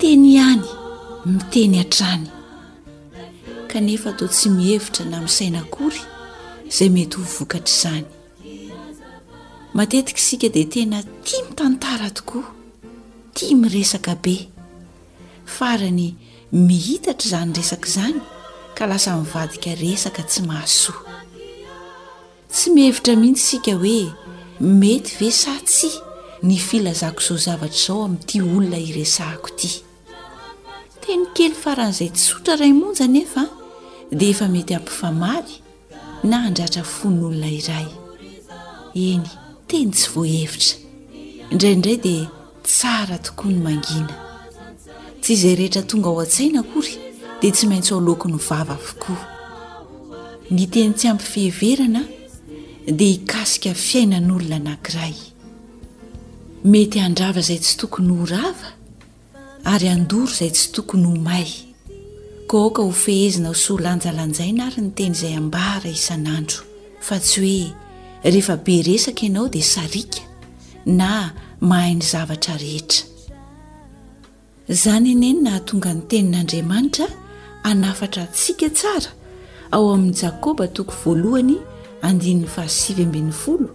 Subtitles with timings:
[0.00, 0.68] teny ihany
[1.32, 2.26] miteny ha-trany
[3.70, 6.00] kanefa atao tsy mihevitra na misainakory
[6.70, 8.08] izay mety ho vokatra izany
[9.76, 12.44] matetika isika dia tena tia mitantara tokoa
[13.34, 14.34] tia miresaka be
[15.56, 16.08] farany
[16.66, 18.20] mihitatra izany resaka izany
[18.76, 21.02] ka lasa mivadika resaka tsy mahasoa
[22.52, 24.00] tsy mihevitra mihitsy isika hoe
[24.80, 25.88] mety vesa tsy
[26.46, 29.85] ny filazako izao zavatra izao amin'nyity olona iresahako ity
[31.12, 33.42] eny kely faran'izay sotra ray monja nefa
[34.20, 35.54] dia efa mety ampifamary
[36.30, 37.86] na andratra fon'olona iray
[39.10, 39.24] eny
[39.70, 40.72] teny tsy voahevitra
[41.52, 42.22] indraiindray dia
[42.68, 44.14] tsara toko ny mangina
[45.22, 46.94] tsy izay rehetra tonga ho an-tsaina kory
[47.40, 49.24] dia tsy maintsy aolokony hovava avokoa
[50.56, 52.02] ny teny tsy ampifeheverana
[52.98, 55.14] dia hikasika fiainan'olona anankiray
[56.72, 58.68] mety andrava izay tsy tokony horava
[59.72, 61.48] ary andoro izay tsy tokony homay
[62.48, 66.60] ko oka ho fehezina ho soolanjala anijaina ary ny tenyizay ambara isan'andro
[67.06, 67.74] fa tsy hoe
[68.34, 70.20] rehefa be resaka ianao dia sarika
[70.98, 71.10] na
[71.68, 73.02] mahainy zavatra rehetra
[74.72, 77.06] izany eneny na hatonga ny tenin'andriamanitra
[77.70, 79.10] anafatra antsika tsara
[79.74, 81.56] ao amin'ni jakoba toko voalohany
[82.06, 83.68] andinin'ny fahasivy ambin'ny folo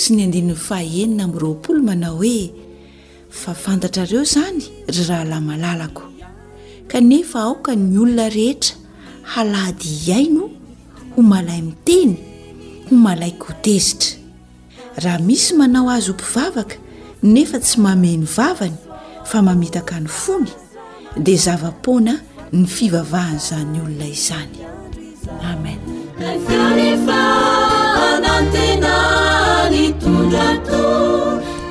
[0.00, 2.36] sy ny andinin'ny fahaenina myroapolo manao hoe
[3.42, 4.62] fa fantatrareo izany
[4.92, 6.02] ry rahala malalako
[6.90, 8.74] kanefa aoka ny olona rehetra
[9.34, 10.44] haladi iaino
[11.16, 12.12] ho malay miteny
[12.88, 14.10] ho malaiko hotezitra
[15.02, 16.76] raha misy manao azy ho mpivavaka
[17.32, 18.76] nefa tsy mame ny vavany
[19.28, 20.50] fa mamitaka ny foly
[21.24, 22.14] dia zava-poana
[22.56, 24.54] ny fivavahan' izany olona izany
[25.52, 25.78] amen
[28.52, 28.94] tna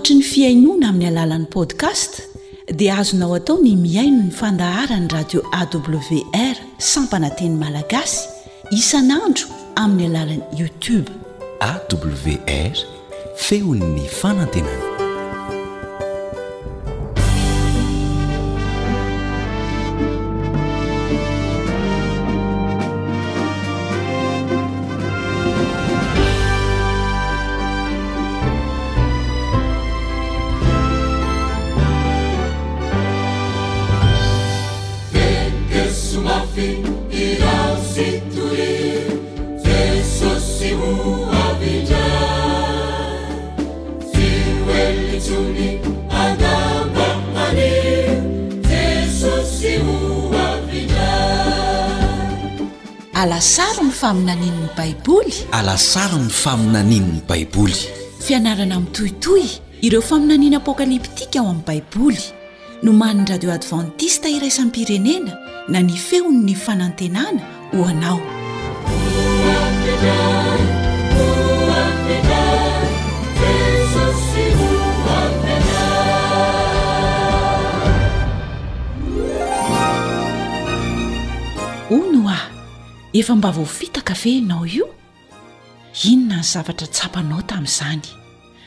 [0.00, 2.14] oatr ny fiainoana amin'ny alalan'ny podcast
[2.80, 6.54] dia azonao atao ny miaino ny fandaharany radio awr
[6.92, 8.24] sampananteny malagasy
[8.80, 9.46] isanandro
[9.84, 11.08] amin'ny alalany youtube
[11.72, 12.78] awr
[13.46, 14.89] feon'ny fanantenana
[53.20, 57.76] alasar ny famiai baiboly alasary ny faminaninny baiboly
[58.26, 59.44] fianarana mitohitoy
[59.84, 62.22] ireo faminaniana apokaliptika ao amin'ny baiboly
[62.82, 65.36] no man'ny radio advantista iraisan pirenena
[65.68, 67.42] na ny feon''ny fanantenana
[67.76, 68.20] ho anao
[83.12, 84.88] efa mba vao fitaka fehinao io
[86.04, 88.02] inona ny zavatra tsapanao tamin'izany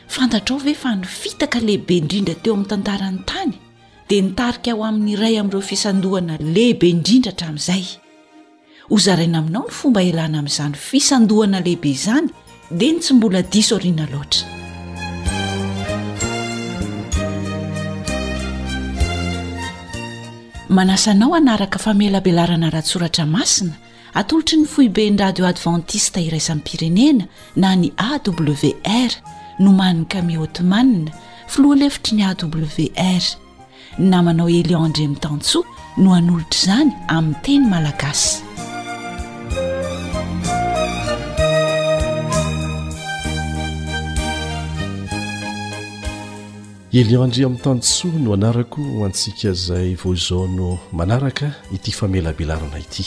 [0.09, 3.53] fantatrao ve fa nifitaka lehibe indrindra teo amin'ny tantarany tany
[4.09, 7.83] dia nitarika aho amin'nyiray amin'ireo fisandohana lehibe indrindra hatramin'izay
[8.91, 12.27] hozaraina aminao ny fomba ilana amin'izany fisandohana lehibe izany
[12.71, 14.43] dia ny tsy mbola diso riana loatra
[20.69, 23.75] manasanao anaraka famelabelarana rahatsoratra masina
[24.13, 27.25] atolotry ny fohiben'ny radio advantista iraisanyy pirenena
[27.55, 29.11] na ny awr
[29.59, 31.11] no maniny kami hotemanna
[31.49, 33.23] filoha lefitry ny awr
[33.97, 35.65] namanao eliandry ami'ny tanntsoa
[35.97, 38.43] no hanolotraizany amin'ny teny malagasy
[47.01, 53.03] eliandry amin'ny tanosoa no anarako antsika izay vozao no manaraka ity famelabelarana ity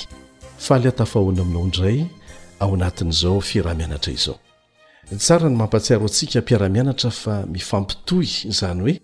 [0.58, 2.04] fal atafahona aminao ndray
[2.60, 4.38] aonatinzao fiarahmianatra izao
[5.18, 8.94] tsara ny mampatsiaroantsika mpiarahmianatra fa mifampitohy zany oe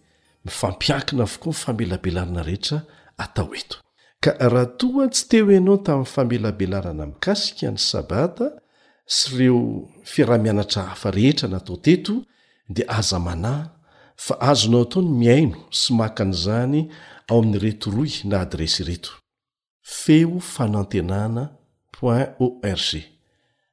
[0.45, 2.83] mifampiakana afokoa myfamelabelarana rehetra
[3.19, 3.77] atao eto
[4.21, 8.51] ka raha toa tsy teho anao tamiy famelabelarana mikasika ny sabata
[9.07, 12.15] sy reo fiarahamianatra hafa rehetra natao teto
[12.69, 13.65] di aza manahy
[14.17, 16.89] fa azonao ataony miaino so makany zany
[17.29, 19.22] ao amin'ny retoroy na adresy reto
[19.83, 21.49] feo fanantenana
[22.01, 22.93] org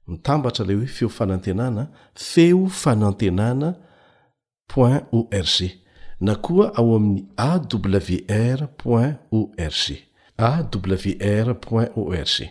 [0.07, 3.75] mitambatra lay hoe feo fanantenana feo fanantenana
[4.75, 5.71] org
[6.21, 8.65] na koa ao amin'ny awr
[10.75, 12.49] orgawr org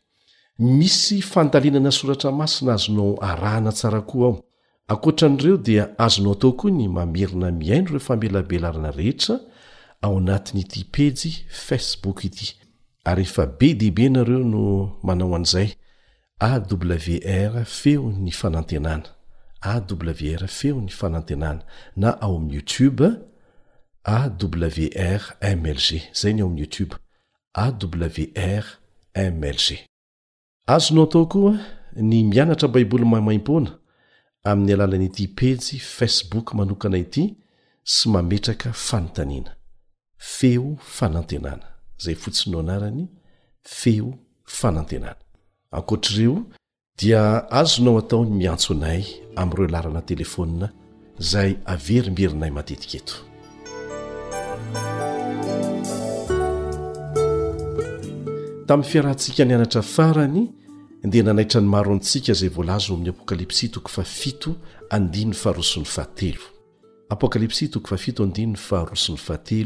[0.58, 4.42] misy fandalinana soratra masina azonao arahana tsara koa ao
[4.88, 9.40] akoatran'reo dia azonao atao koa ny mamerina miaindro ireo famelabelarana rehetra
[10.02, 12.56] ao anatin'ity pejy facebook ity
[13.16, 14.62] ry efa be deibe nareo no
[15.02, 15.70] manao an'izay
[16.48, 19.08] awr feo ny fanantenana
[19.72, 21.62] awr feo ny fanantenana
[21.96, 23.08] na ao ami' youtiube
[24.04, 25.20] awrmlg
[26.20, 26.94] zay ny o amiy youtube
[27.54, 29.66] awrmlg
[30.74, 31.54] azonao atao koa
[32.10, 33.70] ny mianatra baiboly mamaim-pona
[34.50, 37.24] amin'ny alalaniity pesy facebook manokana ity
[37.92, 39.50] sy mametraka fanontaniana
[40.18, 43.06] feo fanantenana zay fotsiny ho anarany
[43.62, 44.12] feo
[44.44, 45.16] fanantenana
[45.72, 46.42] ankoatr'reo
[46.98, 49.02] dia azonao hataony miantso anay
[49.36, 50.66] amin'ireo larana telefona
[51.30, 53.14] zay averimberinay matetika eto
[58.68, 60.42] tamin'ny fiarantsika nyanatra farany
[61.04, 64.50] ndea nanaitra ny maro antsika izay voalazo amin'ny apokalipsy tokofafito
[64.96, 68.16] andiny faharoson'ny fahateloapokalps tokoafit
[68.78, 69.56] ahrosn'ny ahate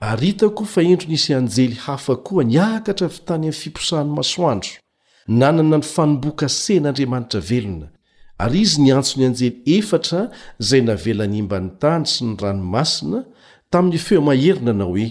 [0.00, 4.70] arita ko fa endro nisy anjely hafa koa niakatra vitany amny fiposahany masoandro
[5.38, 7.86] nanana ny fanombo kasen'andriamanitra velona
[8.42, 10.20] ary izy niantsony anjely efatra
[10.68, 13.18] zay navelanimba ny tany sy ny ranomasina
[13.70, 15.06] tamin'ny feomaherinanao hoe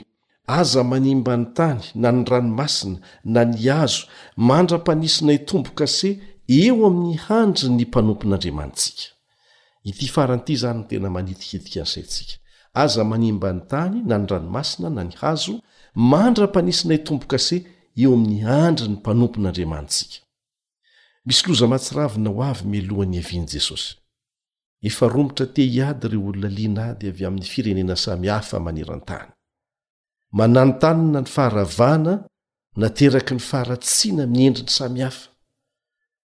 [0.59, 2.95] aza manimba ny tany na ny ranomasina
[3.33, 4.03] na nyazo
[4.47, 6.09] mandra-panisinaitombo kase
[6.61, 9.07] eo amin'ny handri ny mpanompon'andriamantsika
[12.73, 15.53] aza manimba ny tany na ny ranomasina na ny hazo
[16.11, 17.57] mandram-panisinay tombokase
[18.01, 20.17] eo amin'ny andry ny mpanompon'andriamantsika
[21.27, 23.89] misy loza matsiravina ho avy melohany avany jesosy
[24.87, 29.31] ef romotra te hiady reo olona lina ady avy amin'ny firenena samy hafa manirantany
[30.37, 32.13] mananotanina ny faharavana
[32.81, 35.27] nateraky ny faharatsiana miendriny sami hafa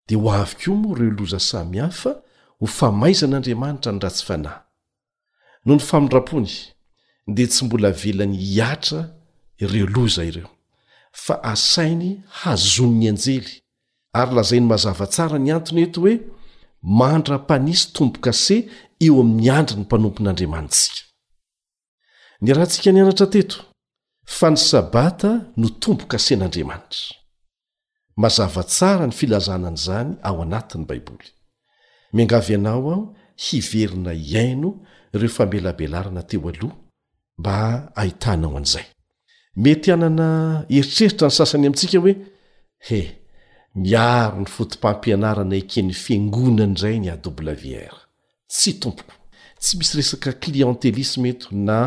[0.08, 2.12] dia ho avy koa moa reo loza samy hafa
[2.60, 4.65] ho famaizan'andriamanitra ny ratsy fanahy
[5.66, 6.50] nony famindrapony
[7.28, 9.00] dea tsy mbola velany hiatra
[9.58, 10.50] ireo lohza ireo
[11.26, 13.56] fa asainy hazon ny anjely
[14.20, 16.16] ary lazainy mazava tsara ny antony eto hoe
[17.00, 18.58] mandra-panisy tompo-kase
[19.06, 21.02] eo ami'ny andry ny mpanompon'andriamantsika
[22.46, 23.58] nyrahantsika nianatra teto
[24.38, 27.04] fa ny sabata no tompo-kasen'andriamanitra
[28.24, 31.28] mazava tsara ny filazanany zany ao anatiny baiboly
[32.14, 33.02] miangav anao aho
[33.46, 34.70] hiverina iaino
[35.20, 36.76] reo fambelabelarana teo aloha
[37.38, 38.86] mba ahitanao an'izay
[39.56, 40.28] mety anana
[40.76, 42.14] eritreritra ny sasany amintsika hoe
[42.88, 43.06] heh
[43.86, 47.96] miaro ny fotompampianarana ekeny fiangonany ray ny a wr
[48.54, 49.14] tsy tompoko
[49.62, 51.78] tsy misy resaka clientelisma eto na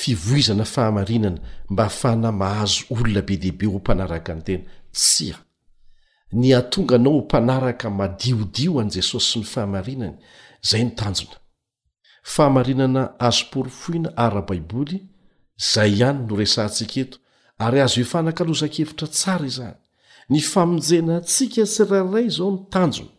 [0.00, 1.40] fivoizana fahamarinana
[1.70, 5.38] mba ahafana mahazo olona be dehibe ho mpanaraka ny tena tsy a
[6.32, 10.16] ny atonganao ho mpanaraka madiodio an' jesosy sy ny fahamarinany
[10.68, 11.36] zay nytanjona
[12.34, 14.96] fahamarinana azoporofoina ara-baiboly
[15.62, 17.16] izay ihany no resantsika eto
[17.66, 19.76] ary azo hefanankalozan-kevitra tsara izany
[20.32, 23.12] ny famonjena ntsika sy rairay izao ny tanjona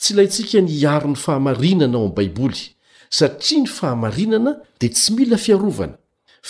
[0.00, 2.60] tsy ilayntsika ny haro ny fahamarinana ao am' baiboly
[3.18, 5.96] satria ny fahamarinana dia tsy mila fiarovana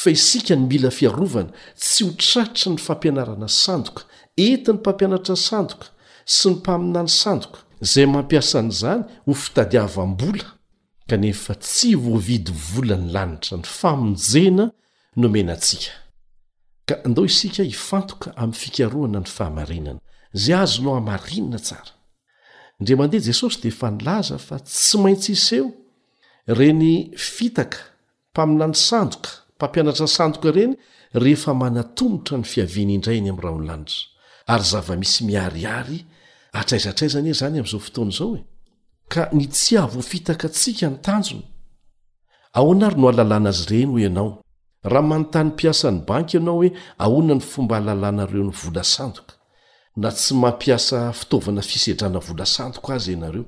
[0.00, 4.02] fa isika ny mila fiarovana tsy ho traitry ny fampianarana sandoka
[4.48, 5.86] eti ny mpampianatra sandoka
[6.36, 10.46] sy ny mpaminany sandoka izay mampiasa n' izany ho fitadiavam-bola
[11.08, 14.64] kanefa tsy voavidy volany lanitra ny famonjena
[15.22, 15.92] nomenantsika
[16.88, 20.00] ka andao isika hifantoka amin'ny fikaroana ny fahamarinana
[20.42, 21.90] zay azo no hamarinana tsara
[22.80, 25.68] indria mandeha jesosy dia efa nilaza fa tsy maintsy iseho
[26.58, 26.92] reny
[27.34, 27.78] fitaka
[28.32, 30.74] mpamina ny sandoka mpampianatra sandoka ireny
[31.22, 34.00] rehefa manatomotra ny fiaviany indrainy ami'yraony lanitra
[34.52, 35.98] ary zava-misy miarihary
[36.60, 38.44] atraizatraizana e izany amin'izao fotoana izao e
[39.08, 41.44] ka nytsyavoa fitaka atsika ny tanjony
[42.58, 44.30] aoana ary no alalàna azy reny ho ianao
[44.92, 46.68] raha manontany mpiasa ny banky ianao hoe
[47.04, 49.34] ahoana ny fomba halalànareo ny vola sandoka
[50.02, 53.44] na tsy mampiasa fitaovana fisetrana volasandoka azy ianareo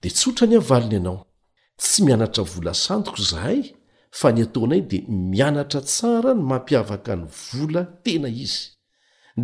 [0.00, 1.20] dia tsotra ny havalina ianao
[1.82, 3.60] tsy mianatra vola sandoka zahay
[4.18, 5.02] fa ny ataonay dia
[5.32, 8.62] mianatra tsara ny mampiavaka ny vola tena izy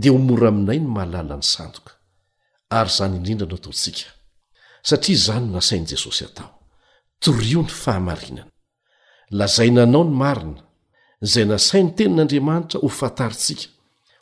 [0.01, 1.91] dia ho mora aminay ny mahalalany sandoka
[2.79, 4.09] ary izany indrindra no ataontsika
[4.85, 6.51] satria izany n nasain' jesosy atao
[7.19, 8.51] torio ny fahamarinana
[9.31, 10.61] lazai nanao ny marina
[11.23, 13.67] zay nasai ny tenin'andriamanitra ho fataritsika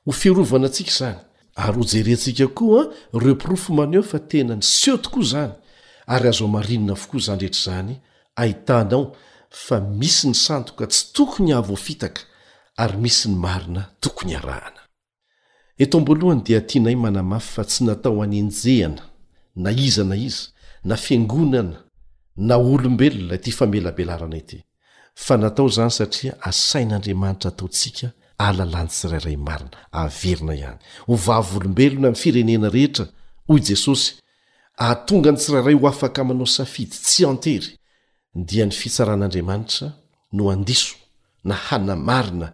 [0.07, 1.19] ho firovana antsika izany
[1.65, 5.53] ary ho jerentsika koa reopirofo maneofa tena ny seho tokoa izany
[6.07, 7.93] ary azo amarinana vokoa izany rehetra izany
[8.37, 9.05] ahitanao
[9.51, 12.21] fa misy ny santoka tsy tokony hahavoafitaka
[12.79, 14.81] ary misy ny marina tokony harahana
[15.79, 19.03] eto bolohany dia tianay manamafy fa tsy natao anyenjehana
[19.57, 20.52] na iza na iza
[20.85, 21.77] na fiangonana
[22.37, 24.59] na olombelona ity famelabelarana ity
[25.25, 28.07] fa natao izany satria asain'andriamanitra ataontsika
[28.47, 33.05] alalàny tsirairay marina averina ihany ho vavyolombelona ami'y firenena rehetra
[33.49, 34.09] hoy jesosy
[34.89, 37.71] ahtonga ny tsirairay ho afaka manao safidy tsy antery
[38.49, 39.87] dia ny fitsaran'andriamanitra
[40.37, 40.93] no andiso
[41.49, 42.49] na hanamarina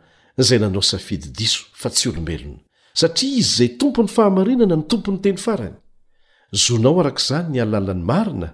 [0.47, 2.61] zay nanao safidy diso fa tsy olombelona
[3.01, 5.77] satria izy izay tompony fahamarinana ny tompony teny farany
[6.53, 8.51] zonao arak' izany ny alalany marina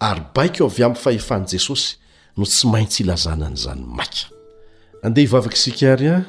[0.00, 1.96] ary baik eo avy amin'fahefani jesosy
[2.36, 4.24] no tsy maintsy ilazananyizany maka
[5.04, 6.24] andeha ivavaka isikary a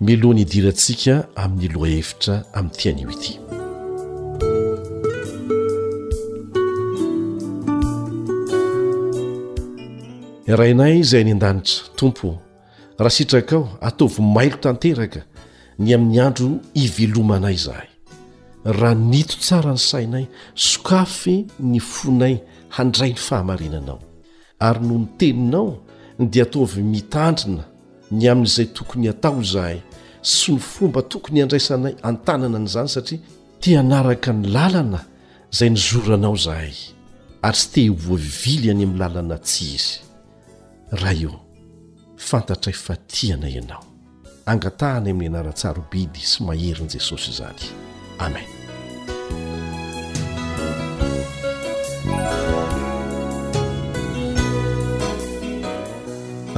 [0.00, 3.32] milohany idirantsika amin'nyloha hevitra ami'ny tian'io ity
[10.52, 12.28] irainay zay ny an-danitra tompo
[12.98, 15.20] raha sitrakao ataovy mailo tanteraka
[15.82, 16.46] ny amin'ny andro
[16.78, 17.88] ivelomanay izahay
[18.64, 22.38] raha nito tsara ny sainay sokafy ny fonay
[22.78, 24.00] handray ny fahamarinanao
[24.60, 25.78] ary no ny teninao
[26.18, 27.64] dia ataovy mitandrina
[28.10, 29.80] ny amin'izay tokony atao zahay
[30.22, 33.20] sy ny fomba tokony andraisanay an-tanana an'izany satria
[33.60, 35.04] teanaraka ny làlana
[35.52, 36.72] zay nyzoranao zahay
[37.42, 39.98] ary sy tehvoavily any amin'ny làlana tsy izy
[40.96, 41.36] raha io
[42.16, 43.84] fantatra y fatiana ianao
[44.48, 47.64] angatahany amin'ny anaratsarobidy sy maherin' jesosy zany
[48.22, 48.53] amen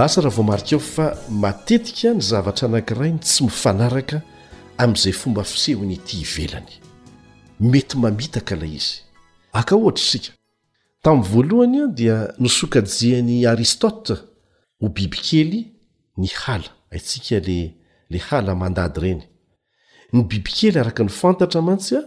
[0.04, 4.18] asa raha vao marikeo fa matetika ny zavatra anankirainy tsy mifanaraka
[4.82, 6.72] amin'izay fomba fisehony ity ivelany
[7.70, 8.92] mety mamitaka ilay izy
[9.58, 10.30] aka ohatra isika
[11.04, 14.14] tamin'ny voalohany a dia nosokajeany aristote
[14.80, 15.60] ho bibikely
[16.22, 17.36] ny hala aintsika
[18.10, 19.22] lla hala mandady ireny
[20.12, 22.02] ny bibikely araka ny fantatra mantsy a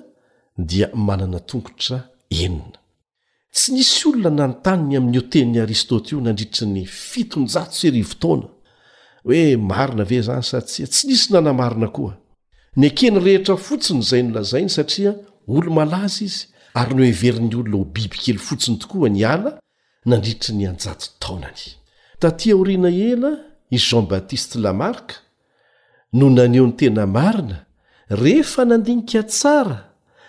[0.70, 1.98] dia manana tongotra
[2.44, 2.80] enina
[3.54, 8.48] tsy nisy olona nanontaniny amin'n'io teniny aristota io nandriitry ny fitonjato serivo tana
[9.26, 12.14] hoe marina ve zany satsia tsy nisy nanamarina koa
[12.78, 15.14] ny akeny rehetra fotsiny zay nolazainy satria
[15.56, 16.40] olo malaza izy
[16.80, 19.52] ary noeverin'ny olona ho bibykely fotsiny tokoa niala
[20.10, 21.62] nandriitry ny anjato taonany
[22.22, 23.32] tatya orina ela
[23.76, 25.16] i jan batiste lamarka
[26.18, 27.58] no naneo ny tena marina
[28.22, 29.80] rehefa nandinika tsara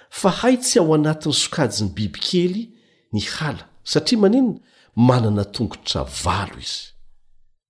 [0.09, 2.65] fa hay tsy ao anatin'ny sokajiny bibikely
[3.13, 4.61] ny hala satria manenona
[5.09, 6.83] manana tongotra valo izy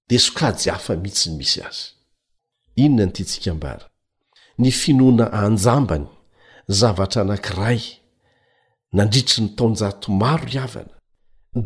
[0.08, 1.82] de sokajy hafa mihitsyny misy azy
[2.84, 3.86] inona no tiatsika mbara
[4.62, 6.06] ny finoana anjambany
[6.78, 7.80] zavatra anank'iray
[8.96, 10.94] nandritry ny taonjato maro ry avana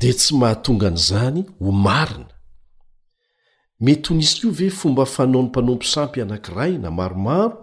[0.00, 2.34] de tsy mahatonga an' izany ho marina
[3.84, 7.56] mety ho nisy koa ve fomba fanao n'ny mpanompo sampy anank'iray na maromaro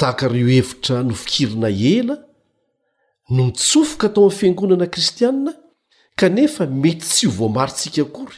[0.00, 2.16] tahaka rio hevitra nofikirina ela
[3.28, 5.52] no mitsofoka tao amin'y fiangonana kristianna
[6.18, 8.36] kanefa mety tsy ho vao maritsika akory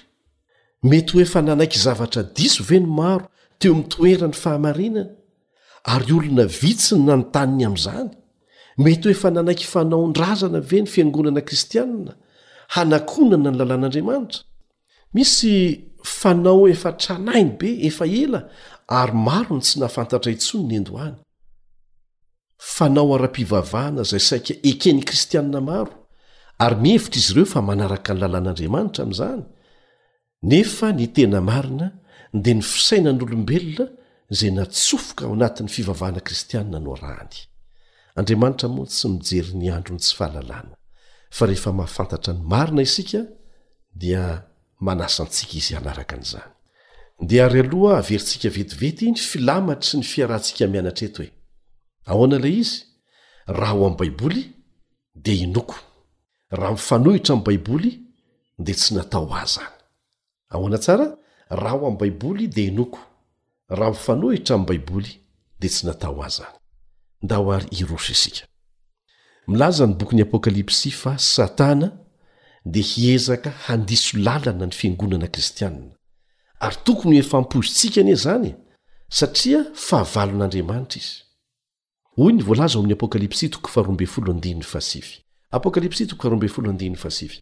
[0.82, 3.26] mety ho efa nanaiky zavatra diso ve ny maro
[3.60, 5.10] teo mitoerany fahamarinana
[5.92, 8.10] ary olona vitsiny na ny taniny amin'izany
[8.84, 12.12] mety hoe fa nanaiky fanao ndrazana ve ny fiangonana kristianna
[12.74, 14.40] hanakonana ny lalàn'andriamanitra
[15.14, 15.52] misy
[16.20, 18.40] fanao efa tranainy be efa ela
[18.98, 21.16] ary maro ny tsy nahafantatra intsony ny endohany
[22.58, 25.92] fa nao ara-pivavahana zay saika ekeny kristianina maro
[26.64, 29.42] ary mihevitra izy ireo fa manaraka ny lalàn'andriamanitra ami'izany
[30.50, 31.86] nefa nytena marina
[32.44, 33.84] dea ny fisainan'olombelona
[34.38, 37.28] zay natsofoka ao anatin'ny fivavahana kristianna norany
[38.20, 40.74] adriamnitra mo tsy mijery ny androny sy fahalalàna
[41.48, 43.20] rehef mahafantatra ny marina isika
[44.00, 46.44] di aantsika iz anka nzey
[52.10, 52.76] ahoanailay izy
[53.58, 54.44] raha ho ami' baiboly
[55.24, 55.74] dia inoko
[56.58, 57.92] raha hifanohitra amin'y baiboly
[58.64, 59.74] dia tsy natao a zany
[60.54, 61.06] aoana tsara
[61.62, 63.00] raha ho ami'y baiboly dia inoko
[63.78, 65.10] raha mifanohitra amin'ny baiboly
[65.60, 66.54] dia tsy natao az zany
[67.24, 68.44] nda ho ary iroso isika
[69.50, 71.88] milaza ny bokyn'y apôkalipsy fa satana
[72.72, 75.92] dia hiezaka handiso lalana ny fiangonana kristianna
[76.64, 78.50] ary tokony hefa mpozontsika anie zany
[79.18, 81.25] satria fahavalon'andriamanitra izy
[82.16, 84.52] nvlm'apokalps tooarobldy
[87.04, 87.40] asiy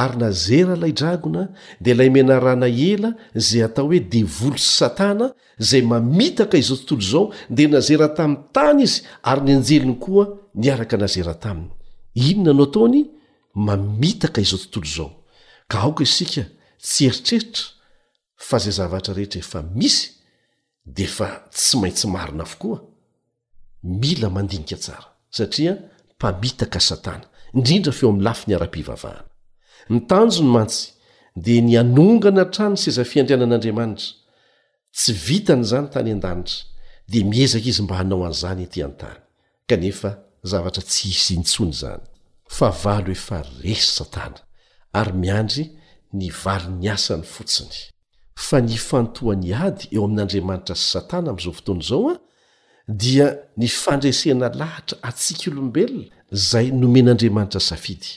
[0.00, 1.42] ary nazera ilay dragona
[1.80, 3.10] dea lay mena rana ela
[3.48, 5.26] zay atao hoe devolo sy satana
[5.68, 10.96] zay mamitaka izao tontolo zao dia nazera tamin'ny tany izy ary ny anjeliny koa niaraka
[10.96, 11.70] nazera taminy
[12.28, 13.00] inona anao ataony
[13.66, 15.10] mamitaka izao tontolo izao
[15.68, 16.44] ka aoka isika
[16.82, 17.64] tsy eritreritra
[18.46, 20.06] fa zay zavatra rehetra efa misy
[20.96, 22.78] dea fa tsy maintsy marina fokoa
[23.82, 25.72] mila mandinika tsara satria
[26.16, 29.22] mpamitaka satana indrindra feeo amin'ny lafi ny ara-pivavahana
[29.90, 30.82] ny tanjo ny mantsy
[31.44, 34.06] dia nianongana trano ny sezafiandrianan'andriamanitra
[34.96, 36.58] tsy vitany izany tany an-danitra
[37.10, 39.18] dia miezaka izy mba hanao an'izany etỳ an-tany
[39.68, 40.10] kanefa
[40.50, 42.02] zavatra tsy hisintsony izany
[42.56, 44.38] fa valo efa resy satana
[44.98, 45.64] ary miandry
[46.18, 47.74] ny vali ny asany fotsiny
[48.46, 52.20] fa ny fantoany ady eo amin'andriamanitra sy satana amn'izao fotoany izao a ah,
[52.90, 58.10] dia ny fandresena lahatra atsika olombelona zay nomen'andriamanitra safidy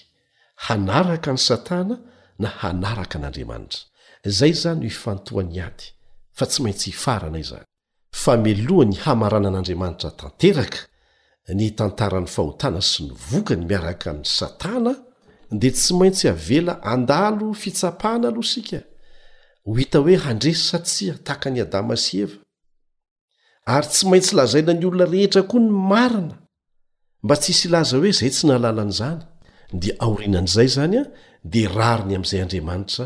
[0.66, 1.96] hanaraka ny satana
[2.40, 3.80] na hanaraka an'andriamanitra
[4.26, 5.84] izay za no ifantohany ady
[6.38, 7.66] fa tsy maintsy faranay zany
[8.12, 10.80] fa melohany hamarana an'andriamanitra tanteraka
[11.54, 14.94] ny tantaran'ny fahotana sy ny vokany miaraka amin'y satana
[15.52, 18.80] dia tsy maintsy havela andalo fitsapahna losika
[19.66, 22.43] ho hita hoe handresysatsia tahaka ny adama sy eva
[23.66, 26.36] ary tsy maintsy lazaina ny olona rehetra koa ny marina
[27.24, 29.20] mba tsyhisy ilaza hoe izay tsy nalalan'izany
[29.82, 31.04] dia aorianan'izay zany a
[31.52, 33.06] dia rari ny amin'izay andriamanitra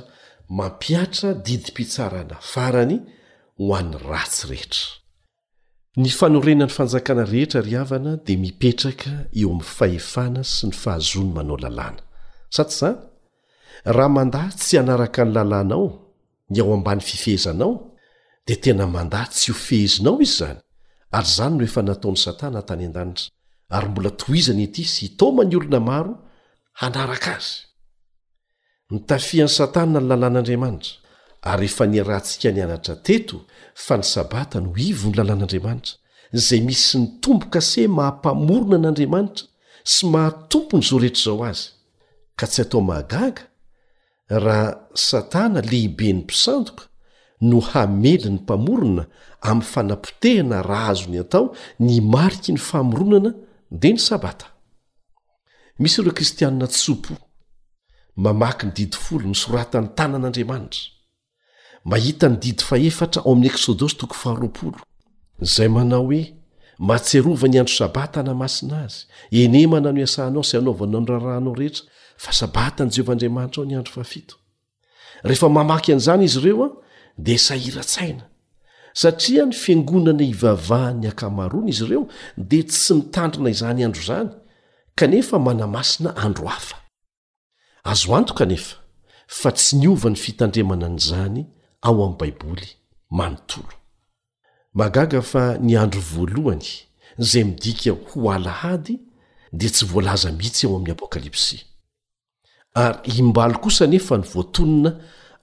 [0.57, 2.95] mampiatra didim-pitsarana farany
[3.61, 4.85] ho an'ny ratsy rehetra
[6.01, 11.57] ny fanorenany fanjakana rehetra ry havana dia mipetraka eo amin'ny fahefana sy ny fahazony manao
[11.63, 12.01] lalàna
[12.55, 12.97] sa ty izany
[13.95, 15.87] raha manda tsy hanaraka ny lalànao
[16.51, 17.86] ny ao ambany fifehzanao
[18.47, 20.59] dia tena mandah tsy ho fehizinao izy izany
[21.17, 23.27] ary izany no efa nataony satana tany an-danitra
[23.75, 26.13] ary mbola tohizany ity sy itaoma ny olona maro
[26.79, 27.53] hanaraka azy
[28.91, 30.91] nitafiany satana ny lalàn'andriamanitra
[31.51, 33.37] ary efa nirantsika nianatra teto
[33.85, 35.93] fa ny sabata no ivo ny lalàn'andriamanitra
[36.45, 39.43] zay misy nytombo kaseh mahampamorona n'andriamanitra
[39.93, 41.67] sy mahatompon'izao rehetra izao azy
[42.39, 43.43] ka tsy atao mahagaga
[44.45, 44.69] raha
[45.09, 46.83] satana lehibeny mpisandoka
[47.41, 49.05] no hamely ny mpamorona
[49.41, 53.31] amin'ny fanapotehina raa azony atao ny mariky ny famoronana
[53.71, 54.45] dia ny sabata
[55.79, 57.13] misy ireo kristiana tsopo
[58.15, 60.81] mamaky ny didifolo nysoratan'ny tanan'andriamanitra
[61.85, 64.73] mahitany didi fahefatra ao amin'y eksôdosy toko faharoao
[65.41, 66.33] zay manao hoe
[66.79, 69.05] matserova ny andro sabata namasina azy
[69.45, 71.85] enemana no iasahnao sy anaovana o raharahanao rehetra
[72.17, 74.07] fa sabata n' jeovaandriamanitra ao ny andro a
[75.27, 76.86] rehefa mamaky an'izany izy ireo a
[77.17, 78.29] dia sahira-tsaina
[78.93, 82.03] satria ny fiangonana ivavahan'ny akamarona izy ireo
[82.37, 84.29] dia tsy mitandrina izany andro izany
[84.97, 86.75] kanefa manamasina andro hafa
[87.91, 88.75] azo anto kanefa
[89.39, 91.41] fa tsy niova ny fitandremana an' izany
[91.87, 92.67] ao amin'i baiboly
[93.19, 93.75] manontolo
[94.77, 96.65] magaga fa ny andro voalohany
[97.21, 98.95] izay midika ho alahady
[99.57, 101.59] dia tsy voalaza mihitsy ao amin'ny apokalipsya
[102.83, 104.91] ary imbaly kosa nefa ny voatonina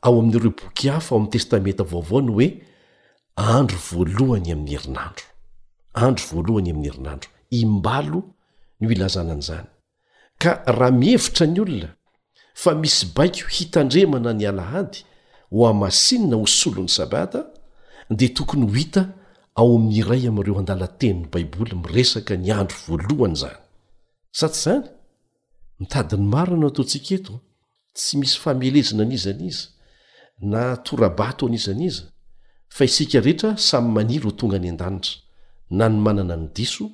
[0.07, 2.49] ao amin'ireo bokyhafa oamin'ny testamenta vaovao ny hoe
[3.57, 5.25] andro voalohany amin'ny herinandro
[6.07, 7.29] andro voalohany amin'ny herinandro
[7.61, 8.21] imbalo
[8.81, 9.67] ny ilazanan'izany
[10.43, 11.90] ka raha mihevitra ny olona
[12.62, 14.99] fa misy baiky h hitandremana ny alahady
[15.55, 17.40] ho amasinna ho solony sabata
[18.19, 19.03] dia tokony ho hita
[19.61, 23.59] ao amin'n'iray amin'ireo andalateniny baiboly miresaka ny andro voalohany izany
[24.38, 24.87] sa tsy izany
[25.81, 27.35] mitadiny mari no ataontsika eto
[27.97, 29.64] tsy misy famelezina an'iza n' izy
[30.40, 32.03] na tora-bato anizaniza
[32.68, 35.16] fa isika rehetra samy maniro ho tonga any an-danitra
[35.70, 36.90] na ny manana ny diso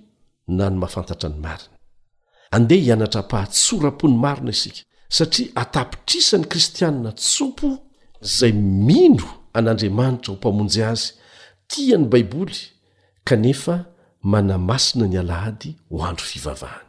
[0.49, 1.75] na ny mafantatra ny mariny
[2.57, 7.69] andeha hianatrapahatsorapony marona isika satria atapitrisany kristianina tsopo
[8.23, 8.53] zay
[8.87, 11.15] mino an'andriamanitra ho mpamonjy azy
[11.69, 12.59] tiany baiboly
[13.25, 13.75] kanefa
[14.23, 16.89] manamasina ny alahady ho andro fivavahany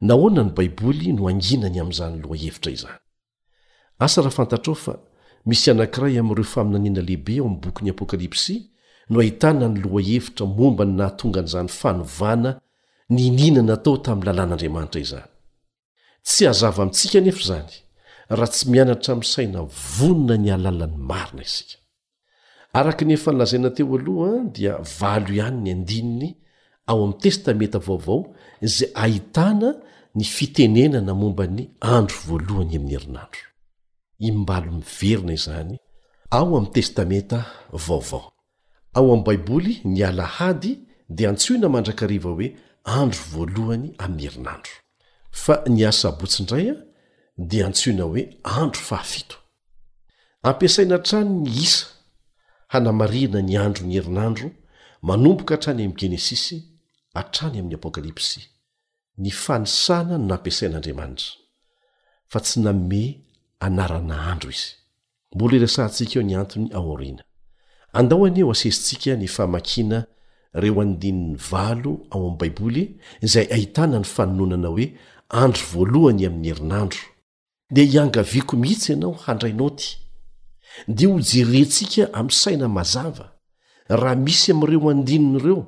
[0.00, 2.98] nahoana ny baiboly no hanginany amin'izany loha hevitra izany
[5.50, 8.54] misy anankiray amin'ireo faminaniana lehibe ao ami'ny bokyn'ni apokalipsy
[9.10, 12.50] no ahitana ny loha hevitra mombany nahatonga an'izany fanovana
[13.14, 15.28] ni nianana tao tamin'ny lalàn'andriamanitra izany
[16.28, 17.70] tsy hazava mintsika nefa izany
[18.38, 19.60] raha tsy mianatra mi' saina
[19.96, 21.76] vonona ny alalan'ny marina isika
[22.78, 26.28] araka ny efanylazaina teo alohan dia valo ihany ny andininy
[26.90, 28.18] ao amin'ny testameta vaovao
[28.66, 29.68] izay ahitana
[30.18, 31.62] ny fitenenana mombany
[31.96, 33.44] andro voalohany emin'ny erinandro
[34.30, 35.72] ymbalo miverina izany
[36.36, 37.38] ao amin'ny testamenta
[37.86, 38.26] vaovao
[38.96, 40.72] ao amin'ny baiboly ny alahady
[41.16, 42.46] dia antsoina mandrakariva hoe
[43.00, 44.74] andro voalohany amin'ny herinandro
[45.44, 46.76] fa ny asabotsindray a
[47.50, 48.22] dia antsoina hoe
[48.60, 49.36] andro fahafito
[50.48, 51.86] ampiasaina atrany ny isa
[52.72, 54.48] hanamariana ny andro ny herinandro
[55.08, 56.56] manomboka hatrany amin'ny genesisy
[57.16, 58.40] hatrany amin'ny apôkalipsy
[59.22, 61.30] ny fanisana no nampiasain'andriamanitra
[62.32, 63.02] fa tsy name
[63.70, 67.22] nradizmbola rsantsikaeo ny antony aorina
[67.98, 69.98] andaoneo asesintsika ny faamakina
[70.62, 72.82] reo andinin'ny valo ao am'y baiboly
[73.24, 74.86] izay ahitana ny fanononana hoe
[75.42, 77.02] andro voalohany ami'ny herinandro
[77.74, 79.88] dia hiangaviako mihitsy ianao handrainoty
[80.94, 83.26] dia ho jerentsika am saina mazava
[84.00, 85.62] raha misy amireo andininyireo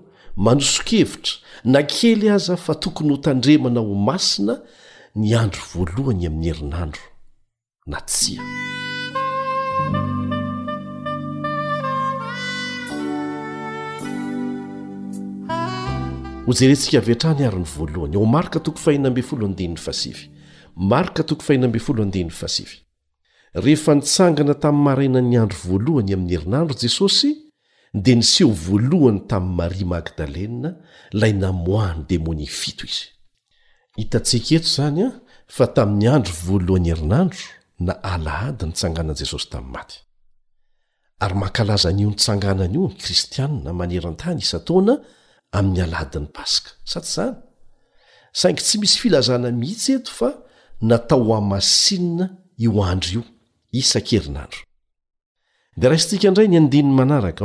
[0.44, 1.32] manosokhevitra
[1.72, 4.54] na kely aza fa tokony ho tandremana ho masina
[5.16, 7.02] ny andro voalohany ami'ny herinandro
[7.92, 8.40] natsia
[16.46, 18.90] ho zrentsikvtrahy arny voalohany o markamarka
[23.62, 27.30] rehefa nitsangana tamyy maraina ny andro voalohany amin'ny erinandro jesosy
[27.94, 30.70] dea niseho voalohany tamyy maria magdalena
[31.12, 33.08] lay namoany demoni fito izy
[33.98, 35.08] hitantsika eto zany a
[35.46, 37.38] fa tami'ny andro voalohany herinandro
[41.18, 44.94] ry mankalaza nio nitsanganany io ny kristianina manerantany isataona
[45.52, 47.36] ami'ny alaadiny paska sa tsy zany
[48.32, 50.28] saingy tsy misy filazana mihitsy eto fa
[50.88, 52.26] natao h amasinina
[52.64, 53.22] io andro io
[53.72, 54.64] isa-kerinandroa
[55.88, 57.44] ra istikndray nadinaraka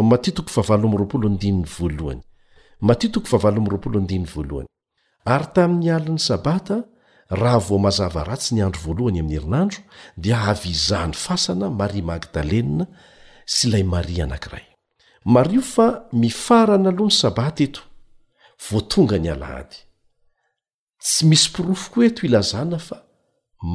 [5.34, 6.76] ary tamin'ny aliny sabata
[7.32, 9.80] raha vo mazava ratsy ny andro voalohany amin'ny herinandro
[10.24, 12.86] dia avy izahny fasana marie magdalena
[13.54, 14.66] sy ilay marie anankiray
[15.36, 15.88] mario fa
[16.22, 17.82] mifarana aloha ny sabaty eto
[18.70, 19.78] voatonga ny alahady
[21.04, 22.98] tsy misy pirofo ko a eto ilazana fa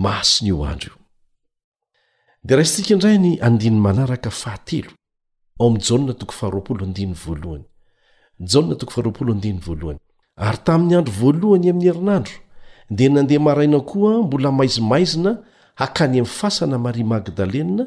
[0.05, 0.95] mason' io andro
[2.49, 4.83] ioahinraoaohay
[10.47, 12.37] ary tamnny androvoalohanyamin'ny heriandro
[12.90, 15.42] dia nandeha maraina koa mbola maizimaizina
[15.75, 17.85] hakany ami'ny fasana mari magdalena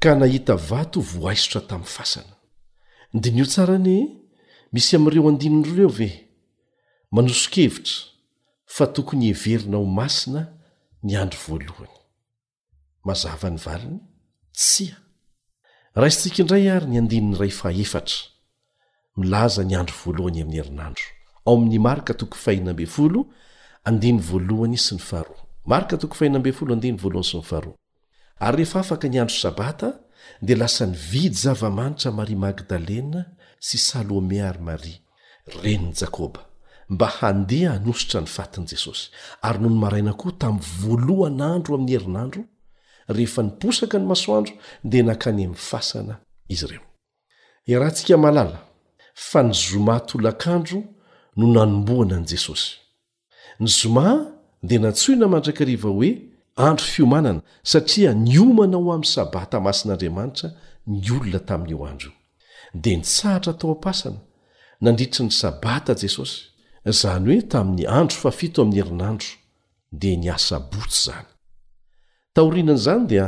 [0.00, 2.34] ka nahita vato voaisotra tamiy fasana
[3.20, 3.96] di nio tsarani
[4.72, 6.08] misy ami'ireo andininro reo ve
[7.14, 7.96] manosokevitra
[8.74, 10.40] fa tokony heverina ho masina
[11.02, 11.90] ny andro voalohanyy
[23.84, 24.16] ary
[28.56, 29.92] rehefa afaka nyandro sabata
[30.42, 33.20] dia lasanyvidy zavamanitra mari magdalena
[33.66, 34.92] sy salome ary mari
[35.62, 36.40] reniny jakoba
[36.92, 39.04] mba handeha hanosotra ny fatiny jesosy
[39.46, 42.42] ary nony maraina koa tamy voalohanandro ami'ny erinandro
[43.16, 44.52] rehefa niposaka ny masoandro
[44.90, 46.14] dia nankanyamifasana
[46.54, 47.88] izy reoa
[49.48, 50.78] nzomatlkandro
[51.38, 52.68] nonanomboanany jesosy
[53.60, 54.16] ny zomaha
[54.62, 56.10] dia nantsoina mandrakariva hoe
[56.68, 57.40] andro fiomanana
[57.72, 60.48] satria niomana ho amin'ny sabata masin'andriamanitra
[60.92, 62.10] ny olona tamin'n'io andro
[62.82, 64.20] dia nitsahatra tao am-pasana
[64.84, 66.36] nandritry ny sabata jesosy
[66.90, 69.28] izany hoe tamin'ny andro faafito amin'ny herinandro
[70.00, 71.28] dia ni asabotsy izany
[72.36, 73.26] taorinana izany dia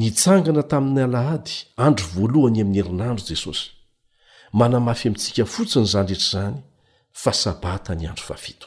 [0.00, 1.52] nitsangana tamin'ny alahady
[1.86, 3.64] andro voalohany amin'ny herinandro jesosy
[4.60, 6.56] manamafy amintsika fotsiny zany rietra izany
[7.22, 8.66] fa sabata ny andro fafito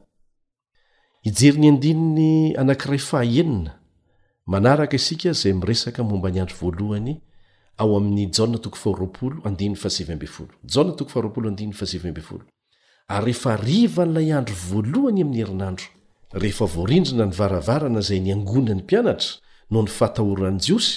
[1.23, 3.79] ijeriny andininy anakiray fahaenina
[4.45, 7.21] manaraka isika zay miresaka momba ny andro voalohany
[7.77, 8.31] ao amin'ny
[13.07, 15.85] ary rehefa riva n'lay andro voalohany ami'ny herinandro
[16.41, 19.29] rehefa voarindrina nyvaravarana zay ni angona ny mpianatra
[19.71, 20.91] no ny fahatahoroany jiosy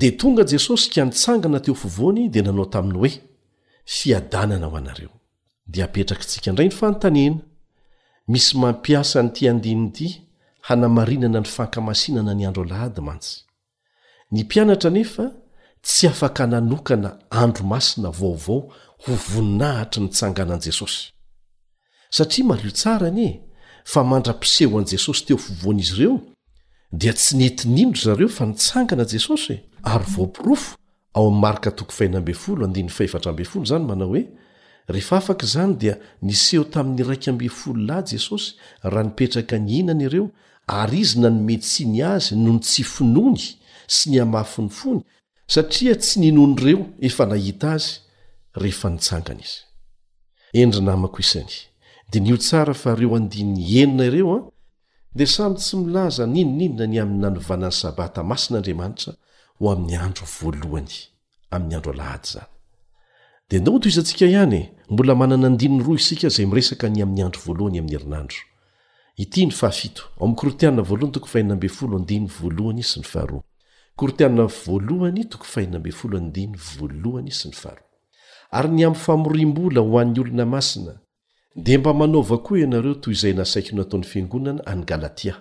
[0.00, 3.10] dia tonga jesosy k nitsangana teo fovoany dia nanao taminy hoe
[3.84, 5.12] fiadanana ao anareo
[5.66, 7.22] dia petrak ntsika ndray atana
[8.28, 10.10] misy mampiasa nyty andinidia
[10.60, 13.40] hanamarinana ny fankamasinana ny andro alahady mantsy
[14.32, 15.24] ny mpianatra nefa
[15.82, 18.60] tsy afaka nanokana andro masina vaovao
[19.06, 21.12] ho voninahitry nitsanganan'i jesosy
[22.10, 23.40] satria mario tsara ni e
[23.92, 26.16] fa mandra-piseho an'i jesosy teo fovoan'izy ireo
[27.00, 30.74] dia tsy nentinindro zareo fa nitsangana jesosye ary vopirofo
[31.14, 32.00] ao amy marka tff
[33.62, 34.22] izany manao hoe
[34.88, 40.26] rehefa afaka izany dia niseho tamin'ny raiky ambe folonahy jesosy raha nipetraka ny hinana ireo
[40.66, 43.42] ary izy nanometsiny azy no ny tsyfinony
[43.96, 45.00] sy ny hamahafonifony
[45.48, 47.86] satria tsy ninon'ireo efa nahita azy
[48.62, 49.60] rehefa nitsangana izy
[50.62, 51.52] endrynamako isany
[52.10, 54.50] dia nio tsara fa reo andiny enina ireo an ah,
[55.16, 59.12] dia samy tsy milaza ninoninina ny amin'nynanovanan'ny sabata masin'andriamanitra
[59.58, 60.94] ho amin'ny andro voalohany
[61.54, 62.54] amin'ny andro alahady izany
[63.50, 64.62] dia nao to izantsika ihany e?
[64.90, 68.42] mbola mananandiny ro isika zay miresaka ny amin'ny andro voalohany ami'ny erinandros
[76.74, 77.82] yaar
[78.58, 80.92] ary ny am famorimbola ho an'ny olona masina
[81.64, 85.34] dea mba manova koa ianareo toy izay nasaiky nataony fiangonana any galatia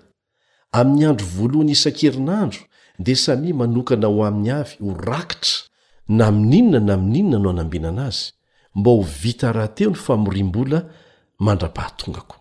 [0.80, 2.60] amin'ny andro voalohany isak erinandro
[3.06, 5.65] dia samy manokana ho amin'ny avy ho rakitra
[6.10, 8.32] namininna namninna no anambinana azy
[8.76, 12.36] mba ho vita rahateo n famorbolamandrapahatongako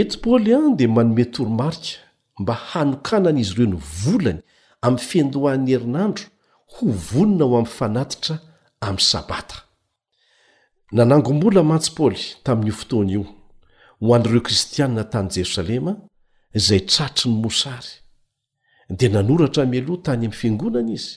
[0.00, 2.00] eto paoly an dia manomey toromarika
[2.40, 4.40] mba hanokanan' izy ireo nyvolany
[4.84, 6.24] ami'ny findohahany herinandro
[6.72, 8.34] ho vonona ho am'ny fanatitra
[8.86, 9.56] amy sabata
[10.92, 13.24] nanangombola matsy paoly tamin'n'io fotoany io
[14.04, 15.92] ho anireo kristianina tany jerosalema
[16.58, 17.94] izay tratry ny mosary
[18.96, 21.16] dia nanoratra meloha tany ami'ny fingonany izy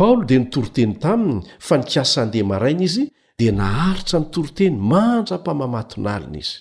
[0.00, 3.04] paoly dia nitoroteny taminy fa nikasaandeha maraina izy
[3.38, 6.56] dia naharitra nitoroteny mandra-pamamatonalina izy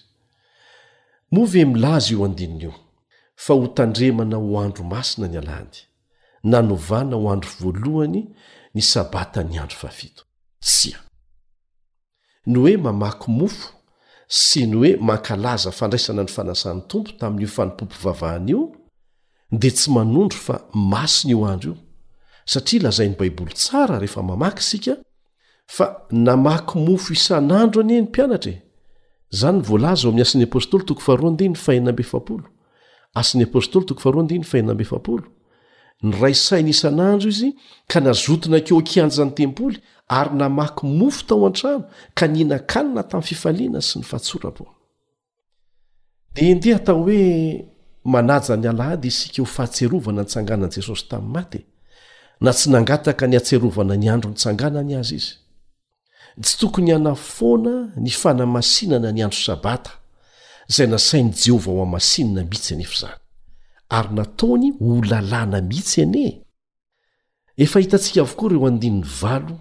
[1.32, 2.74] movy milaza io andiiny io
[3.44, 5.78] fa ho tandremana ho andro masina ny alandy
[6.52, 8.22] nanovana ho andro voalohany
[8.76, 9.90] ny sabata ny andro fha
[10.66, 10.98] tsia
[12.50, 13.70] ny oe mamaky mofo
[14.28, 18.62] sy ny oe mankalaza fandraisana ny fanasany tompo taminyio fanompopo vavahany io
[19.60, 20.56] dia tsy manondro fa
[20.92, 21.89] masiny io andro io
[22.52, 24.94] satria lazain'ny baiboly tsara rehefa mamaky isika
[25.76, 25.86] fa
[26.28, 28.56] namaky mofo isan'andro anie ny mpianatrae
[29.40, 30.10] zan vmin's
[36.02, 37.50] ny ray sain' isan'andro izy
[37.92, 39.78] ka nazotona keo akianja ny tempoly
[40.20, 41.82] ary namaky mofo tao an-trano
[42.18, 44.64] ka ninakanina tamin'y fifaliana sy ny fahatsorapo
[46.36, 47.24] da ndeha tao hoe
[48.14, 51.68] manaja ny alahady isika ho fahatserovana ntsanganan'i jesosy tami'ny maty e.
[52.42, 55.34] na tsy nangataka ny atserovana ny andro nitsanganany azy izy
[56.44, 57.74] tsy tokony hanafoana
[58.04, 59.92] ny fanamasinana ny andro sabata
[60.70, 63.18] izay nasain' jehovah ho amasinana mihitsy anefa izany
[63.98, 66.26] ary nataony holalàna mihitsy ane
[67.64, 69.56] efa hitantsika avokoa ireo andininy valo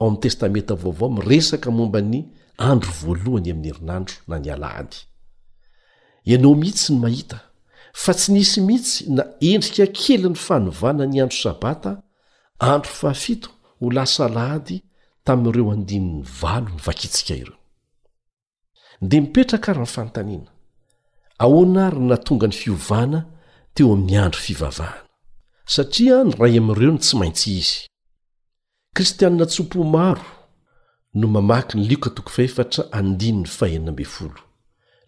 [0.00, 2.18] ao amin'ny testamenta vaovao miresaka momba ny
[2.68, 4.96] andro voalohany amin'ny erinandro na ny ala ady
[6.24, 7.38] ianao mihitsy ny mahita
[7.92, 11.92] fa tsy nisy mihitsy na endrika kely ny fanovana ny andro sabata
[12.62, 14.76] andro fahafito ho lasa lahady
[15.26, 17.56] tamin'ireo andinin'ny valo ny vakitsika ireo
[19.08, 20.50] dea mipetraka rahany fanotaniana
[21.44, 23.18] ahoana ry na tonga ny fiovana
[23.74, 25.00] teo amin'ny andro fivavahana
[25.74, 27.76] satria ny ray amin'ireo no tsy maintsy izy
[28.96, 30.26] kristianina tsopo maro
[31.14, 34.40] no mamaky ny lioka toko fahefatra andinyny fahenina mbe folo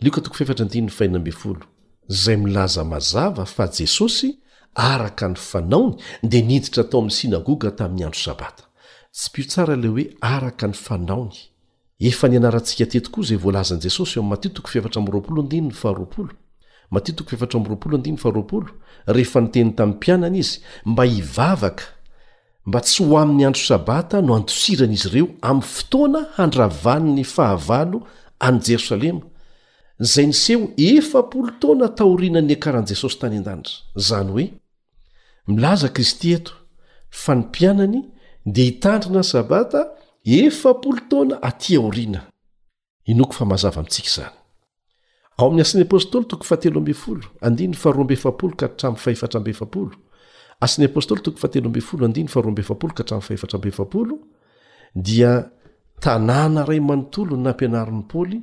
[0.02, 1.64] liokatoko fhefatra andininy fahena mbe folo
[2.10, 4.30] izay milaza mazava fa jesosy
[4.74, 8.62] araka ny fanaony dia niditra tao amin'ny sinagoga tamin'ny andro sabata
[9.12, 11.36] tsy piotsara le hoe araka ny fanaony
[12.10, 14.24] efa nianarantsika tetoko zay volazan' jesosy eo
[19.14, 21.84] rehefa niteny tamin'ny mpianany izy mba hivavaka
[22.66, 27.98] mba tsy ho amin'ny andro sabata no andosiran'izy ireo amin'ny fotoana handravannny fahavalo
[28.40, 29.20] any jerosalema
[29.98, 33.76] zay niseho efapolo taoana taorina'nika rahan'i jesosy tany an-danitra
[34.08, 34.46] zany hoe
[35.46, 36.52] milaza kristy eto
[37.10, 38.02] fa ny mpianany
[38.46, 39.80] dia hitandrina ny sabata
[40.24, 42.20] efapolo taona atỳa oriana
[43.12, 44.34] inoko fa mahazava mintsika izany
[45.38, 46.24] ao ain'ny asn'ny apôstly
[54.94, 55.30] ts'y dia
[56.04, 58.38] tanàna ray manontolony nampianariny paoly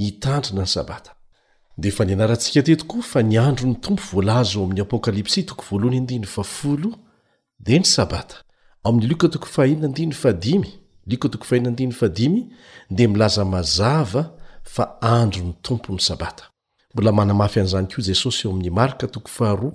[0.00, 1.10] hitandrina ny sabata
[1.78, 6.26] dea efa nianarantsika te toko fa niandro ny tompo voalaza oamin'ny apokalypsy toko voalohanyy
[7.60, 8.44] de ny sabata
[8.84, 9.02] ao'y
[12.96, 14.22] di milaza mazava
[14.74, 16.44] fa andro ny tompo ny sabata
[16.94, 19.72] mbola manamafy an'izany ko jesosy eo amin'ny marka 0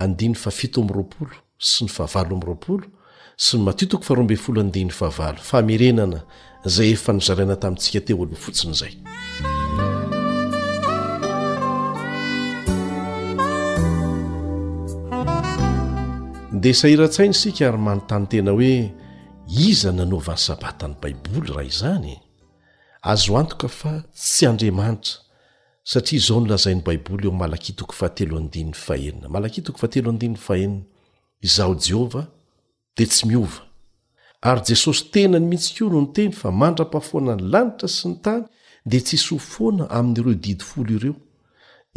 [0.00, 0.50] s ny 0
[3.36, 6.20] sy ny mat2 amirenana
[6.64, 8.92] zay efa nizaraina tamintsika teo aloh fotsinyzay
[16.64, 18.74] di saira-tsaina isika ary mano tany tena hoe
[19.68, 22.12] iza nanova n'ny sabatany baiboly raha izany
[23.12, 25.14] azo antoka fa tsy andriamanitra
[25.92, 30.82] satria izaho nolazain'ny baiboly eo malakitoko fahatelo andininy fahenina malakitoko fahatelo andinin'ny fahenina
[31.46, 32.22] izaho jehova
[32.96, 33.60] dia tsy miova
[34.48, 38.16] ary jesosy tena ny mihitsy koa no ny teny fa mandra-pafoana ny lanitra sy ny
[38.24, 38.42] tany
[38.90, 41.16] dia tsisy ho foana amin'ireo didy folo ireo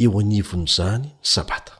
[0.04, 1.77] eo anivon' izany ny sabata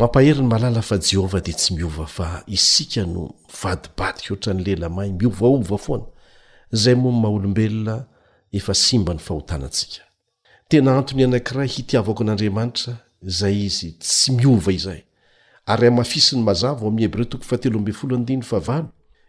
[0.00, 3.24] mampaheri ny malala fa jehovah dia tsy miova fa isika no
[3.62, 6.06] vadibadika oatra ny lelamahy miovaova foana
[6.82, 7.96] zay moo ma olombelona
[8.58, 10.00] efa simba ny fahotanantsika
[10.68, 12.92] tena antony ianankiray hitiavako an'andriamanitra
[13.22, 15.00] zay izy tsy miova izay
[15.66, 17.26] ary amafisiny mazava ami'y hebreo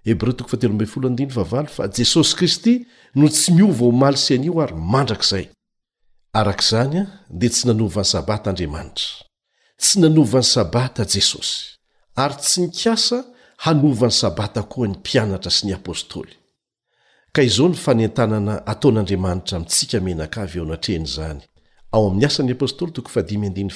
[0.05, 5.49] hebreo fa jesosy kristy no tsy miova ho mali sy an'io ary mandrakzay
[6.33, 9.30] arak'zany a dia tsy nanovany sabata andriamanitra
[9.81, 11.57] tsy nanovany sabata jesosy
[12.23, 13.17] ary tsy nikasa
[13.65, 16.33] hanova ny sabata koa ny mpianatra syny apostoly
[17.33, 21.39] ka izao ny fanentanana ataon'andriamanitra mintsika menaka avy eo anatreny zany
[21.93, 23.67] ao amin'ny asany apostoly 0asan'ypsl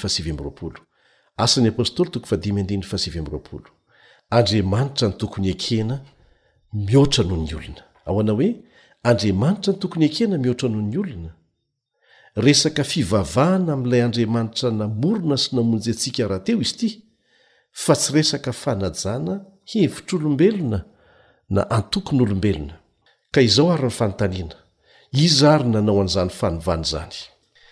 [4.37, 5.95] andriamanitra ny tokony ekena
[6.87, 8.49] mihoatra noho ny olona ao ana hoe
[9.09, 11.31] andriamanitra ny tokony ekena mihoatra nohony olona
[12.37, 16.87] resaka fivavahana amylay andriamanitra namorona sy namonjy atsika rahateo izyty
[17.83, 19.33] fa tsy resaka fanajana
[19.71, 20.79] hevitr' olombelona
[21.55, 22.75] na antokony olombelona
[23.33, 24.55] ka izao ary ny fanontaniana
[25.25, 27.15] izary nanao anzany fanovany zany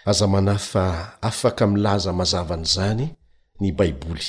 [0.09, 0.83] aza manafa
[1.29, 3.05] afaka milaza mazavanyzany
[3.61, 4.27] ny baiboly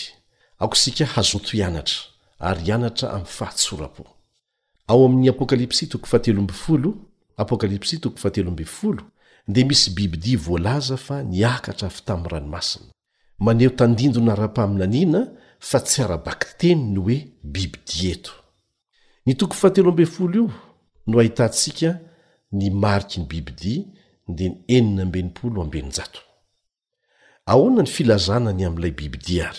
[0.65, 2.01] akosika hazoto ianatra
[2.49, 4.03] ary ianatra am fahatsorapo
[9.49, 12.87] dea misy bibidi voalaza fa niakatra fytamiy ranomasiny
[13.39, 15.21] maneho tandindona rahapaminanina
[15.59, 19.55] fa tsy arabakiteny ny oe bibidi etoaonany
[27.97, 29.59] filazanany amilay bibidi ary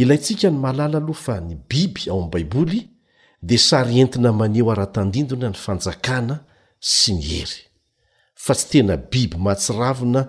[0.00, 2.90] ilayntsika ny malala aloh fa ny biby ao am baiboly
[3.42, 6.34] di saryentina maneo ara-tandindona ny fanjakana
[6.80, 7.71] sy ny hery
[8.44, 10.22] fa tsy tena biby mahatsiravina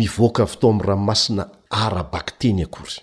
[0.00, 1.44] mivoaka vy tao amin'ny ranomasina
[1.84, 2.96] arabak teny akory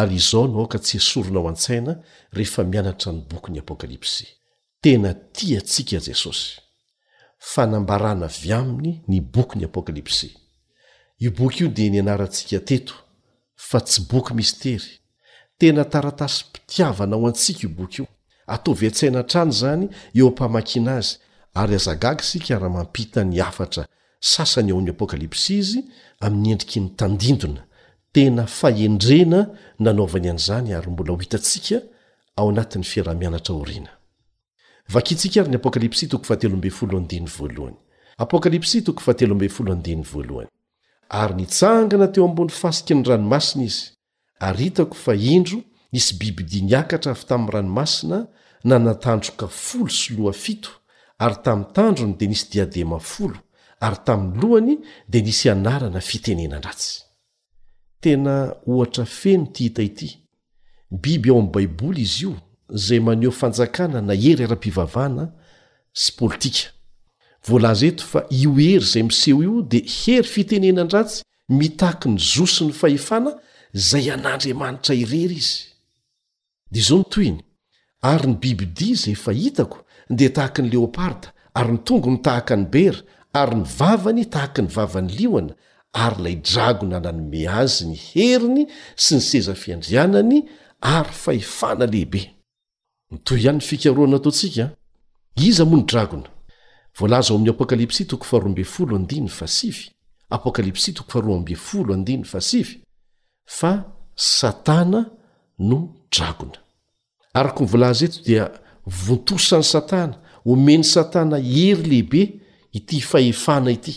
[0.00, 1.92] ary izao no aoka tsy esorona ao an-tsaina
[2.36, 4.26] rehefa mianatra ny boky ny apokalypsy
[4.82, 6.48] tena ti atsika jesosy
[7.52, 10.28] fanambarana vy aminy ny boky ny apokalipsy
[11.26, 12.94] i boky io dia nianarantsika teto
[13.68, 14.90] fa tsy boky mistery
[15.58, 18.06] tena taratasy mpitiavana ao antsika i boka io
[18.54, 19.84] ataovy an-tsaina trany zany
[20.18, 21.10] eo mpamakina azy
[21.60, 23.84] ary azagaga isika raha mampita ny hafatra
[24.20, 25.80] sasany aonyapokalypsy izy
[26.20, 27.62] aminy endriky ny tandindona
[28.12, 29.46] tena faendrena
[29.78, 31.14] nanovanyazany rbola
[41.18, 43.90] ary nitsangana teo ambony fasikyny ranomasina izy
[44.40, 45.58] aritako fa indro
[45.92, 48.26] nisy bibydiniakatra avy tami ranomasina
[48.64, 50.34] nanatandroka folo sloha
[51.18, 52.64] rtatandrond isya
[53.80, 56.92] ary taminylohany dia nisy anarana fitenena ndratsy
[58.02, 58.34] tena
[58.76, 60.08] ohtra feno tyhita ity
[61.02, 62.32] biby ao am baiboly izio
[62.68, 65.24] zay maneho fanjakana na hery ara-pivavana
[66.00, 66.68] sy politika
[67.46, 72.72] volaza eto fa io hery zay miseo io di hery fitenenandratsy mitahaky ny zoso ny
[72.72, 73.30] fahefana
[73.88, 75.58] zay anandriamanitra irery izy
[76.70, 77.38] da izo nytoiny
[78.12, 79.78] ary ny bibidi zay fa hitako
[80.10, 83.00] dia tahaka ny leoparda ary nytongony tahaka any bera
[83.34, 85.52] ary nyvavany tahaky nyvavany lioana
[85.92, 88.64] ary ilay dragona nanome azy ny heriny
[88.96, 90.46] sy ny seza fiandrianany
[90.80, 92.24] ary fahefana lehibe
[104.18, 105.06] satana
[105.58, 106.56] no dragona
[107.34, 108.44] araknyvolazaeto dia
[108.86, 110.14] vontosany satana
[110.52, 112.20] omeny satana ery lehibe
[112.78, 113.94] ity fahefana ity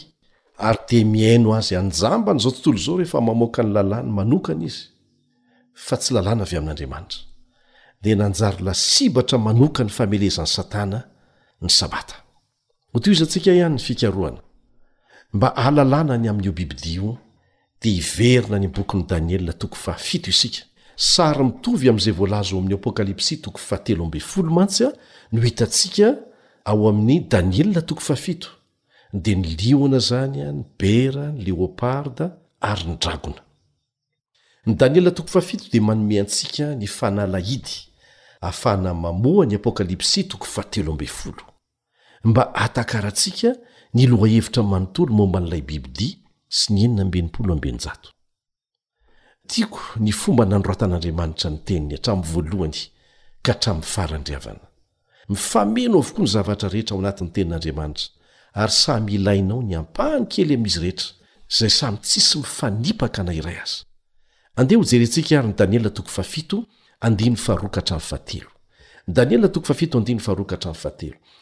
[0.67, 4.83] ary te miaino azy anjambanyzao tontolo zao rehefa mamoaka ny lalàny manokany izy
[5.85, 7.19] fa tsy lalàna avy amin'andriamanitra
[8.03, 10.99] dea nanjary lasibatra manokany famelezany satana
[11.63, 12.15] ny sabata
[12.95, 14.39] ot izatsika ihanynyana
[15.35, 17.09] mba alalàna ny amin'n'io bibidio
[17.81, 20.61] di iverina ny bokyny daniel tokofafit isika
[21.13, 24.87] sara mitovy amn'izay volazo ao amin'y apokalypsi tokofatelo amb folo mantsya
[25.33, 26.07] no hitatsika
[26.71, 28.35] ao amin'ny daniel tokofai
[29.13, 32.25] da n lina zanya ny bera ny leoparda
[32.59, 33.41] ary ny dragona
[34.65, 37.73] ny daniela too 7 dia manome antsika ny fanalaidy
[38.41, 41.31] ahafana mamoa ny apokalypsy tokofatelobfl
[42.23, 43.49] mba atakarahantsika
[43.95, 46.17] niloahevitra manontolo momba n'lay bibidia
[46.57, 47.43] sy ny enn bako
[49.99, 52.79] ny fomba nanroatan'andriamanitra nyteniny trany voalohany
[53.45, 54.65] ka htramny farandriavana
[55.29, 58.07] mifameno avokoa ny zavatra rehetra ao anatin'ny tenin'andriamanitra
[58.53, 61.09] ary samyilainao nyampany kely mizyreetra
[61.57, 62.93] zay samy tsisy mii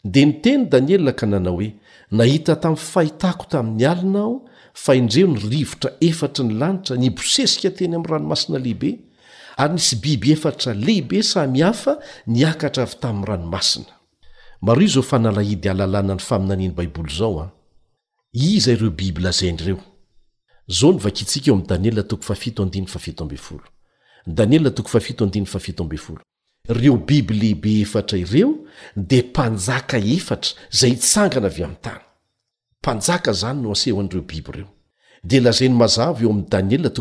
[0.04, 1.74] dea nitenyn daniela ka nanao hoe
[2.12, 8.08] nahita tamy fahitako tamin'ny alina ao fa indreo nirivotra efatra ny lanitra nibosesika teny amy
[8.08, 9.00] ranomasina lehibe
[9.58, 11.98] ary nisy biby efatra lehibe samy hafa
[12.28, 13.99] niakatra avy taminy ranomasina
[14.62, 17.50] mar izao fanalahidy alalana ny faminaniny baiboly zao a ah.
[18.34, 19.78] iza ireo biby lazainyireo
[20.80, 21.64] zao nvakisika eoam
[24.28, 25.60] danea
[26.70, 28.52] reo biby lehibe efatra ireo
[28.96, 32.02] dia mpanjaka efatra zay hitsangana avy amin tany
[32.82, 34.68] panjaka zany noaseho anireo biby ireo
[35.24, 36.92] dia lazainy mazavo eo ami' daniela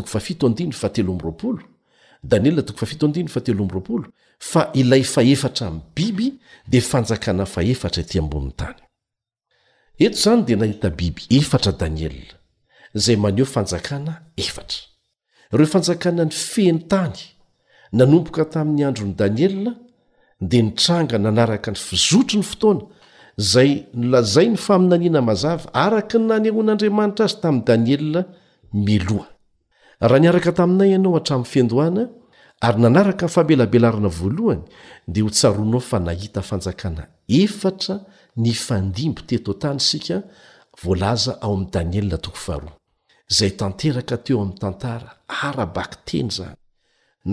[4.39, 5.21] eto
[10.11, 12.13] izany dia nahita biby efatra daniel
[12.95, 14.77] izay maneo fanjakana efatra
[15.53, 17.17] ireo fanjakana ny feny tany
[17.91, 19.73] nanomboka tamin'ny androny daniel
[20.41, 22.81] dia nitranga nanaraka ny fizotro ny fotoana
[23.37, 28.21] zay nlazay ny faminaniana mazava araka ny nany ahoan'andriamanitra azy tamin'i daniela
[28.87, 29.27] meloa
[30.09, 32.03] raha niaraka taminay ianao hatramin'ny fiendoana
[32.61, 34.63] ary nanaraka ny famelabelarana voalohany
[35.13, 37.95] dia ho tsaroanao fa nahita fanjakana efatra
[38.43, 40.17] ny fandimbo teto tany isika
[40.83, 42.73] voalaza ao amin'ni danielna toko fahroa
[43.31, 45.09] izay tanteraka teo amin'ny tantara
[45.49, 46.55] arabak teny zany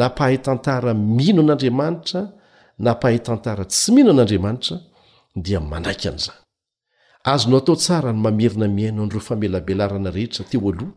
[0.00, 2.20] napahay tantara mino an'andriamanitra
[2.84, 4.76] nampahay tantara tsy mino an'andriamanitra
[5.44, 6.40] dia manaika an'izany
[7.32, 10.92] azonao atao tsara ny mamerina miaino n'ireo famelabelarana rehetra teo aloha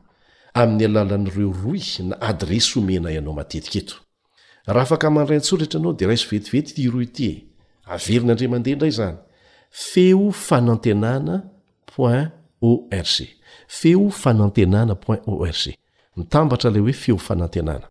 [0.62, 3.96] amin'ny alalan'n'ireo roy na adresy homena ianao matetika eto
[4.74, 7.32] raha afaka mandrayntsorahetra anao dia raiso vetivety ity iro itye
[7.94, 9.18] averinandrimandehaindray zany
[9.72, 11.36] feo fanantenana
[11.98, 12.90] org
[13.78, 15.66] feo fanantenana org
[16.18, 17.86] mitambatra lay hoe feo fanantinana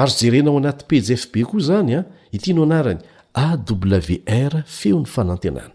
[0.00, 3.00] ary jerenao anaty pzfb koa zany an ah, ity no anarany
[3.46, 5.70] awr feo n ananna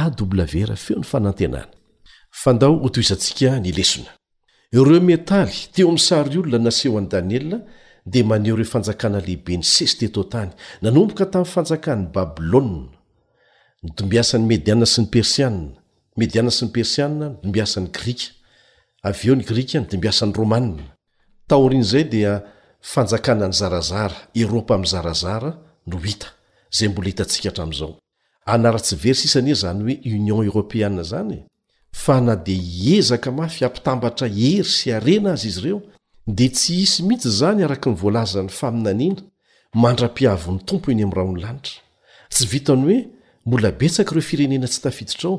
[0.00, 1.68] awr feo nyanatnanadi
[4.90, 7.58] re metaly teo amin'y sary olona naseho any daniela
[8.06, 10.50] de maneho reo fanjakanalehibe ny sesy teto tany
[10.82, 12.90] nanomboka tamin'ny fanjakany babiloa
[13.82, 15.52] ny dombiasan'ny mediana sy ny persiaa
[16.18, 18.26] mediaa sy ny persiaa nydombiasany grika
[19.08, 20.66] aveo ny grika nydimbiasan'ny romaa
[21.48, 22.42] taorian' zay dia
[22.80, 25.50] fanjakana ny zarazara eropa ami'ny zarazara
[25.86, 26.26] no hita
[26.76, 27.98] zay mbola hitantsika hatramin'izao
[28.46, 31.40] anara-tsy very sisania zany hoe union eoropeaa zany e.
[31.94, 35.80] fa na de iezaka mafy ampitambatra hery sy arena azy izy ireo
[36.26, 39.22] dea tsy hisy mihitsy zany araka nyvolaza ny faminanina
[39.82, 41.80] mandra-piavony tompoeny am raha onlanitra
[42.32, 42.98] tsy vitany hoe
[43.46, 45.34] mbola betsaka ireo firenena tsy tafititrao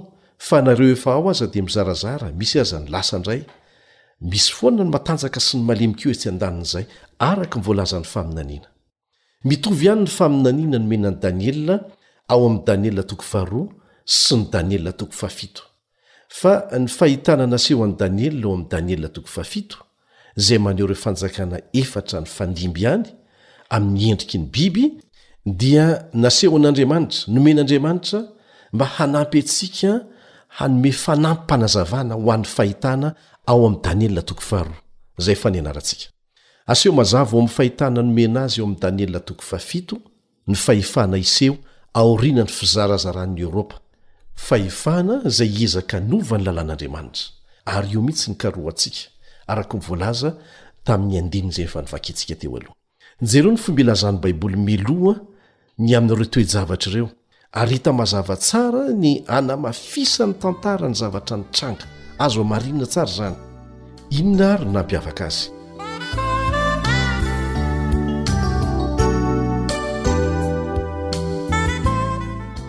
[0.47, 3.41] fa nareo efa ao aza dia mizarazara misy aza nylasa ndray
[4.31, 6.85] misy foana ny matanjaka sy ny malemikio etsy andanin'zay
[7.29, 11.53] araka nyvolazan'ny faminaniamitoy an faminana omenany danie
[12.33, 13.03] aoam' danea
[14.21, 15.59] s ny dane7
[16.59, 18.95] ahtanasehondanieao amdane
[20.35, 23.05] zay maneho reo fanjakana efatra ny fandimby any
[23.69, 24.85] amin'ny endriki ny biby
[25.45, 28.19] dia nasehoan'andriamanitra nomen'andriamanitra
[28.73, 30.05] mba hanampy atsika
[30.47, 33.13] hanome fanampympanazavana ho an'ny fahitana
[33.45, 34.67] ao am' daniela tokofh
[35.19, 36.09] zay a nanaratsika
[36.67, 39.95] aseho mazava oami' fahitana nomenazy eo am' danielnatokofa7
[40.47, 41.57] ny fahefana iseho
[41.93, 43.79] aorinany fizarazaran'ny eoropa
[44.35, 47.23] fahefana zay ezaka nova ny lalàn'andriamanitra
[47.65, 49.12] ayo mihitsy nkaai
[49.47, 50.35] araka nyvoalaza
[50.85, 52.73] tamin'ny andiny zay efa nivakitsika teo aloha
[53.21, 55.15] njero ny fombilazany baiboly meloa
[55.79, 57.09] ny aminareo toejavatra ireo
[57.51, 61.85] ary ita mahazava tsara ny anamafisany tantara ny zavatra ny tranga
[62.19, 63.35] azo amarinna tsara zany
[64.09, 65.43] inona ary nampiavaka azy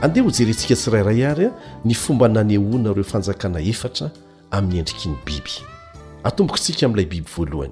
[0.03, 1.51] andeha ho jerentsika tsiraira ary a
[1.85, 4.11] ny fomba nanehoana reo fanjakana efatra
[4.51, 5.74] amin'ny endrikiny biby
[6.25, 7.69] aoalay bibo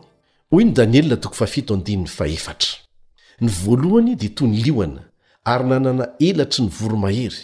[3.41, 5.03] ny voalohany ditoy ny lioana
[5.45, 7.41] ary nanana elatry ny voromahery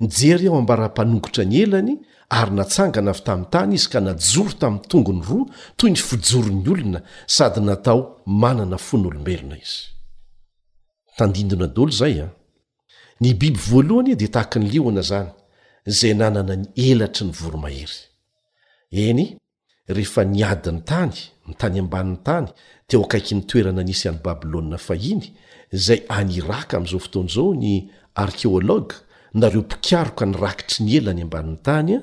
[0.00, 1.96] nijery ao ambara-panongotra ny elany
[2.28, 5.46] ary natsangana avy tamin tany izy ka najoro taminny tongony ro
[5.80, 9.88] toy nyfojoro ny olona sady natao manana fo nolombelona izyy
[12.20, 12.28] ah.
[13.20, 15.30] biby voalohany di tahak ny lioana zany
[15.86, 19.38] zay nanana ny elatry ny voromahery
[19.88, 21.12] rehefa niadiny tany
[21.48, 22.46] ny tany ambanin'ny tany
[22.88, 25.26] teo akaiky ny toerana nisy any babilôa fahiny
[25.84, 27.90] zay anyraka amin'izao fotoan' izao ny
[28.22, 28.94] arkeolaoga
[29.40, 31.98] nareo mpikiaroka nirakitry ny ela ny ambanin'ny tany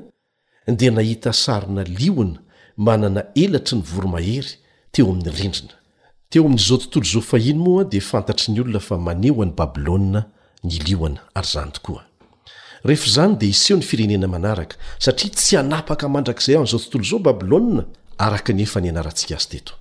[0.68, 2.40] a di nahita sarina lioana
[2.78, 4.52] manana elatry ny voromahery
[4.92, 5.76] teo amin'ny rindrina
[6.30, 10.26] teo amin'izao tontolo zao fahiny moaa dia fantatry ny olona fa maneho an'ny babilôna
[10.64, 12.09] ny lioana ary zanytokoa
[12.86, 17.20] rehefa izany dia iseho ny firenena manaraka satria tsy anapaka mandrakizay ao an'izao tontolo izao
[17.28, 17.84] babilôna
[18.26, 19.74] araka ny efa nyanarantsika azy tetoidr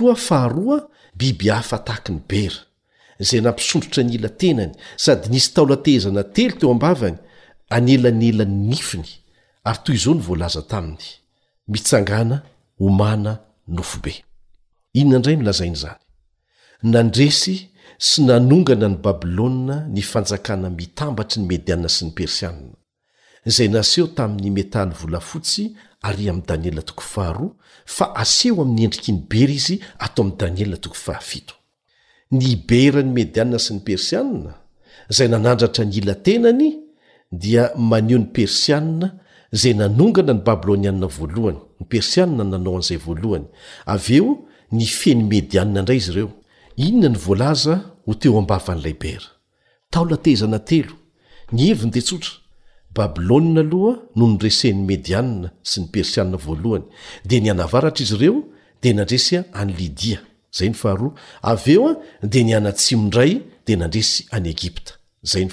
[0.00, 0.80] oa ahaa
[1.20, 2.56] biby hafatahaky ny bera
[3.28, 4.72] zay nampisondrotra ny ila tenany
[5.04, 7.16] sady nisy taolatezana telo teo ambavany
[7.76, 9.08] anyelanelany nifiny
[9.64, 12.34] ary toy zao nyvoalaza taminyinaay
[15.48, 15.94] lzainzny
[16.84, 22.76] nandresy sy nanongana ny babilôa ny fanjakana mitambatry ny mediana sy ny persianna
[23.48, 25.72] zay naseho tamin'ny metaly vlaftsy
[26.04, 27.48] ary am' danietofahara
[27.86, 29.80] fa aseho amin'ny endrikny bera izy
[30.14, 30.86] to a' danielt
[32.30, 34.52] ny bera ny medianna sy ny persianna
[35.08, 36.78] zay nanandratra ny ila tenany
[37.32, 39.08] dia maneo ny persiana
[39.52, 43.46] zay nanongana ny babilônianna voalohany ny persianna nanao anzay valhny
[44.04, 44.40] v eo
[44.72, 46.28] ny feny mediaa ray
[46.76, 47.74] inona ny voalaza
[48.06, 49.26] ho teo ambaava any leibera
[49.92, 50.92] taolatezana telo
[51.52, 52.32] ny evindetsotra
[52.96, 56.86] babilôna aloha no nyresen'ny mediaa sy ny persiana voalohany
[57.28, 58.36] dea ny anavaratra izy ireo
[58.82, 60.18] de nandresya any lidia
[60.56, 61.12] zay ny faharoa
[61.50, 61.92] av eoa
[62.32, 63.32] de nyanatsimondray
[63.66, 64.92] dea nandresy any egipta
[65.30, 65.44] zay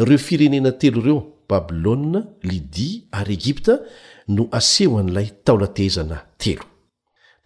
[0.00, 1.18] ireo firenena telo ireo
[1.50, 3.74] babilôna lidia ary egipta
[4.36, 6.64] no aseho an'ilay taolatezana telo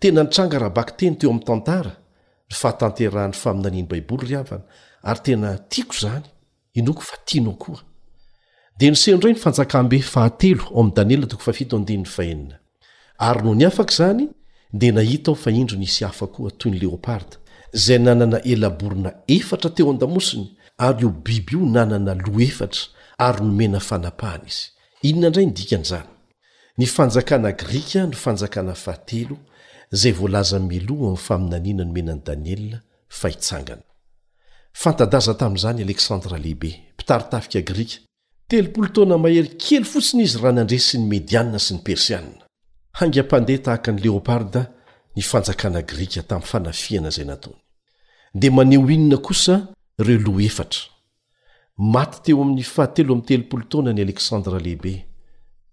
[0.01, 1.93] tena nytranga rahabak teny teo ami'ny tantara
[2.55, 4.65] fahatanterahny faminaniny baiboly ry havana
[5.11, 6.27] ary tena tiako zany
[6.81, 7.81] inoko fa tianoa koa
[8.79, 11.25] dia nisenonray nofanjakambe fahatelo oa'daniel
[13.29, 14.25] ary no ny afaka izany
[14.81, 17.37] dia nahita ao fa indro nisy hafa koa toy ny leoparda
[17.85, 20.47] zay nanana elaborina efatra teo andamosony
[20.87, 22.83] ary io biby io nanana lo efatra
[23.19, 24.59] ary nomena fanapahan iz
[26.79, 28.95] n fanjakana grika no fanjakana ha
[29.93, 32.64] zay volaza meloa ami'ny faminaniana no menany daniel
[33.09, 33.82] fahitsangana
[34.72, 37.97] fntadaza tamin'izany aleksandra lehibe mpitaritafika grika
[38.49, 42.28] telopolo tona mahery kely fotsiny izy raha nandre sy ny mediaa sy ny persiana
[43.01, 44.62] hanga-pandeh tahaka ny leoparda
[45.16, 49.55] ny fanjakana grika tam'ny fanafiana zay natonydeneoinona
[50.11, 50.62] e lo ea
[51.97, 54.95] mty teo amin'ny fahatelo am'ny telopolo tona ny aleksandra lehibe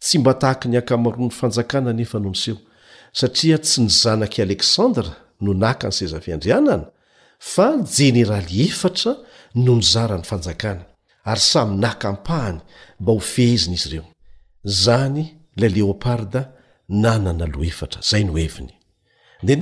[0.04, 2.58] tsy mba tahaka ny ankamaron'ny fanjakana nefa nonseo
[3.14, 6.88] satria tsy nizanaky aleksandra no nakany sezafiandrianana
[7.54, 9.12] fa jeneraly efatra
[9.66, 10.84] nonizarany fanjakana
[11.32, 12.60] ary samy nakampahany
[13.00, 14.04] mba ho fehziny izy ireo
[14.64, 15.24] zany
[15.60, 16.42] la leoparda
[17.04, 18.70] nananalo eftra zay no eny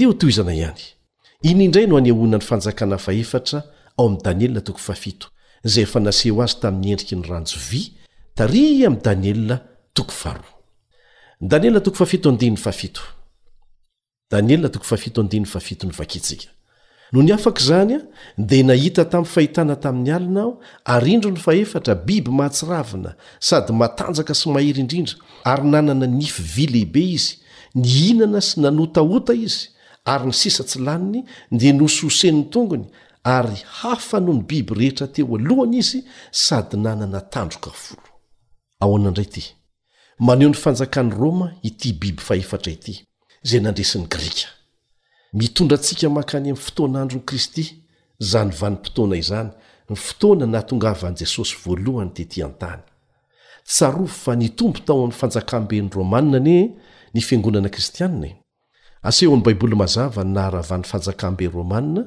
[0.05, 0.81] no tizana iay
[1.49, 3.59] inindray noanhonany fanjakana faefatra
[3.99, 5.19] ao am daniela7
[5.71, 7.81] zay efa naseho azy tam'nyendriky nyranjovy
[8.37, 8.95] tary am
[11.47, 13.05] daniela 2
[17.11, 18.01] nony afaka izany a
[18.37, 20.51] dia nahita tamin'ny fahitana tamin'ny alina aho
[20.85, 23.11] ary indro ny fahefatra biby mahatsiravina
[23.49, 25.15] sady matanjaka sy mahery indrindra
[25.51, 27.35] ary nanana nify vy lehibe izy
[27.79, 29.63] ny hinana sy nanotaota izy
[30.13, 31.19] ary ny sisa tsy laniny
[31.59, 32.85] dia nosohosenin'ny tongony
[33.25, 35.99] ary hafa noho ny biby rehetra teo alohany izy
[36.31, 37.73] sady nanana tandroka
[38.79, 39.11] olo
[43.47, 44.47] zay nandresin'ny grika
[45.39, 47.63] mitondra antsika mahnkany ami'ny fotoanaandrony kristy
[48.31, 49.49] zany vanim-potoana izany
[49.89, 52.81] ny fotoana nahatongavan' jesosy voalohany tetỳan-tany
[53.73, 56.47] tsaro fa nitombo tao ami'ny fanjakamben'ny romanna an
[57.13, 58.29] ny fiangonana kristianna e.
[59.09, 62.01] aseho n'y baiboly mazava nnahra van fanjakamben romanna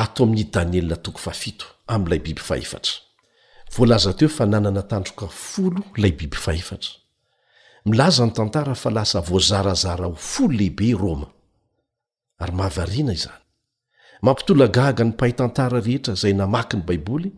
[0.00, 0.96] ain'daniela
[3.76, 6.90] voalaza teo fa nanana tandroka folo ilay biby fahefatra
[7.86, 11.26] milaza ny tantara fa lasa voazarazara ho folo lehibe i roma
[12.38, 13.40] ary mahavariana izany
[14.22, 17.30] mampitola gaga ny pahy tantara rehetra zay namaky ny baiboly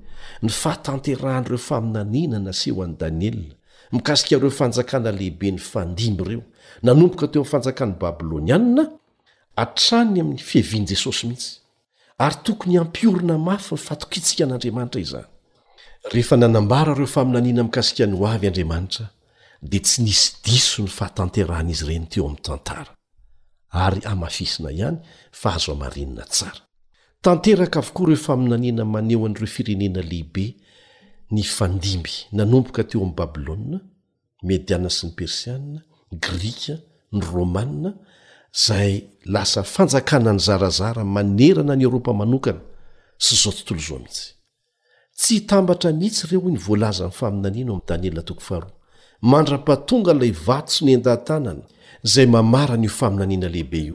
[0.42, 3.38] ny fahatanterahan'ireo faminaniana na seho an'i daniel
[3.92, 6.42] mikasikareo fanjakana lehibe ny fandimby ireo
[6.82, 8.88] nanomboka teo n yfanjakany babilônianna
[9.56, 11.60] atrany amin'ny fihevian' jesosy mihitsy
[12.18, 15.26] ary tokony hampiorina mafy ny fatokitsika an'andriamanitra izany
[16.10, 19.06] rehefa nanambara ireo faminaniana mikasikan'ny ho avy andriamanitra
[19.70, 22.86] dia tsy nisy diso ny fahatanterahanaizy ireny teo amin'ny tantara
[23.84, 24.98] ary amafisina ihany
[25.40, 26.60] fa azo amarinina tsara
[27.24, 30.46] tanteraka avokoa reo faminaniana maneo an'n'ireo firenena lehibe
[31.34, 33.80] ny fandimby nanomboka teo amin'ny babylôa
[34.48, 35.60] mediana sy ny persiaa
[36.24, 36.74] grika
[37.14, 37.90] ny romana
[38.64, 38.92] zay
[39.34, 42.60] lasa fanjakana ny zarazara manerana any eropa manokana
[43.24, 44.28] sy zao tontolo zao mhisy
[45.22, 48.68] tsy tambatra mihitsy ireo oy nyvoalazan'ny faminaniana am'y daniela atoko faro
[49.32, 51.60] mandra-pahtonga n'lay vato sy ny endahantanany
[52.08, 53.94] izay mamara ny io faminaniana lehibe io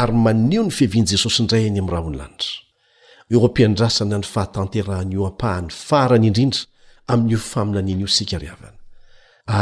[0.00, 2.50] ary maneo ny fiheviany jesosy indray ainy amin' raha hony lanitra
[3.32, 6.62] eo ampiandrasana ny fahatanterahanyio hampahan'ny farany indrindra
[7.12, 8.78] amin'n'io faminaniana io sikaryhavana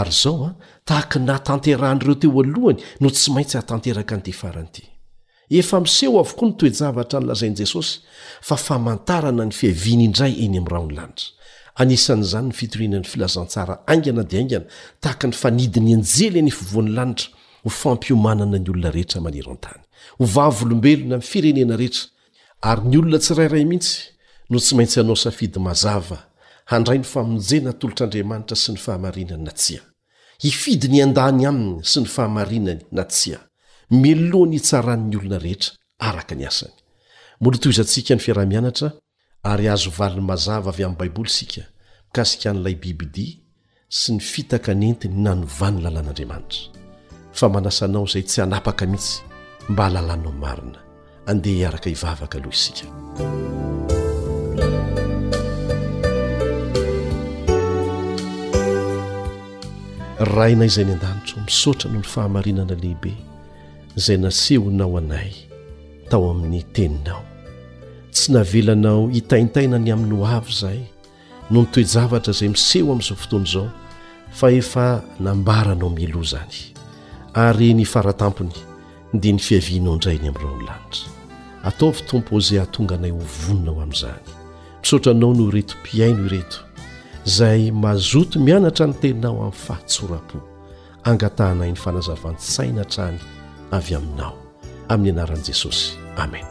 [0.00, 0.50] ary izao a
[0.88, 4.84] tahaka natanterahan'ireo teo alohany no tsy maintsy hatanteraka anyity farany ity
[5.50, 8.00] efa miseho avokoa ny toejavatra ny lazain'i jesosy
[8.40, 11.28] fa famantarana ny fiaviany indray eny amin' raho ny lanitra
[11.82, 14.66] anisan'izany ny fitorianan'ny filazantsara aingana dia aingana
[15.04, 17.28] tahaka ny fanidi ny anjely eny fovon'ny lanitra
[17.64, 19.80] hofampiomanana ny olona rehetra manero an-tany
[20.18, 22.04] ho vavolombelony amin'ny firenena rehetra
[22.70, 23.94] ary ny olona tsirairay mihitsy
[24.50, 26.18] no tsy maintsy hanao safidy mazava
[26.72, 29.80] handray ny famonjena tolotr'andriamanitra sy ny fahamarinany na tsia
[30.44, 33.38] hifidy ny an-dany aminy sy ny fahamarinany na tsia
[34.02, 35.72] milohana tsaran''ny olona rehetra
[36.08, 36.76] araka ny asany
[37.42, 38.88] molotoizantsika ny fiaraha-mianatra
[39.52, 41.62] ary azo valin'ny mazava avy amin'ny baiboly isika
[42.08, 43.34] mikasikaan'ilay bibidia
[43.98, 46.62] sy ny fitaka nentiny na novany lalàn'andriamanitra
[47.38, 49.14] fa manasanao izay tsy hanapaka mihitsy
[49.72, 50.78] mba halalànao y marina
[51.30, 52.86] andeha iaraka hivavaka aloha isika
[60.36, 63.12] raina izay ny an-danitro misaotra no olo fahamarinana lehibe
[63.96, 65.30] izay nasehonao anay
[66.10, 67.22] tao amin'ny teninao
[68.12, 70.80] tsy navelanao hitaintaina ny amin'ny ho avy izahay
[71.50, 73.68] no nytoejavatra izay miseho amin'izao fotoany izao
[74.38, 74.86] fa efa
[75.26, 76.56] nambaranao miloa izany
[77.46, 78.54] ary ny faratampony
[79.14, 81.08] ndia ny fiavinao indrayiny amin'yirao ny lanitra
[81.68, 84.26] ataovy tompo izay hahatonga anay hovoninao amin'izany
[84.82, 86.60] misaotranao no iretom-piaino ireto
[87.26, 90.38] izay mazoto mianatra ny teninao amin'ny fahatsora-po
[91.12, 93.22] angatahnay ny fanazavan-tsaina trany
[93.74, 94.32] av amiao
[94.88, 96.44] amny anaran jesosy amen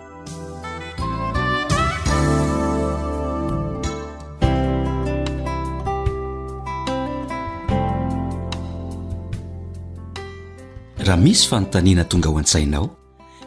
[11.00, 12.90] raha misy fanontaniana tonga ho antsainao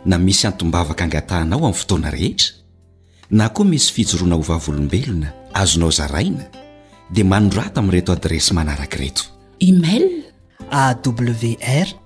[0.05, 2.55] na misy antombavaka angatahnao am fotoana rehetra
[3.39, 5.29] na koa misy fijoroana ho vavolombelona
[5.63, 6.45] azonao zaraina
[7.15, 9.23] dia manoratamy reto adresy manaraki reto
[9.61, 10.09] email
[10.85, 12.06] awr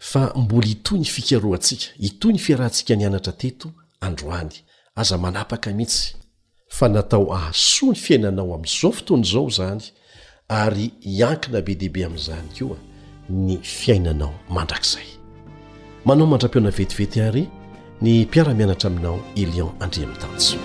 [0.00, 3.70] fa mbola hitoy ny fikaroa antsika itoy ny fiarahantsika ny anatra teto
[4.00, 4.50] androany
[4.96, 6.14] aza manapaka mihitsy
[6.68, 9.82] fa natao ahasoa ny fiainanao amin'izao fotoany izao izany
[10.48, 12.76] ary hiankina be dehibe amin'izany koa
[13.28, 15.06] ny fiainanao mandrakizay
[16.04, 17.44] manao mandra-piona vetivety ary
[18.02, 20.58] ny mpiara-mianatra aminao elion andria amitanjo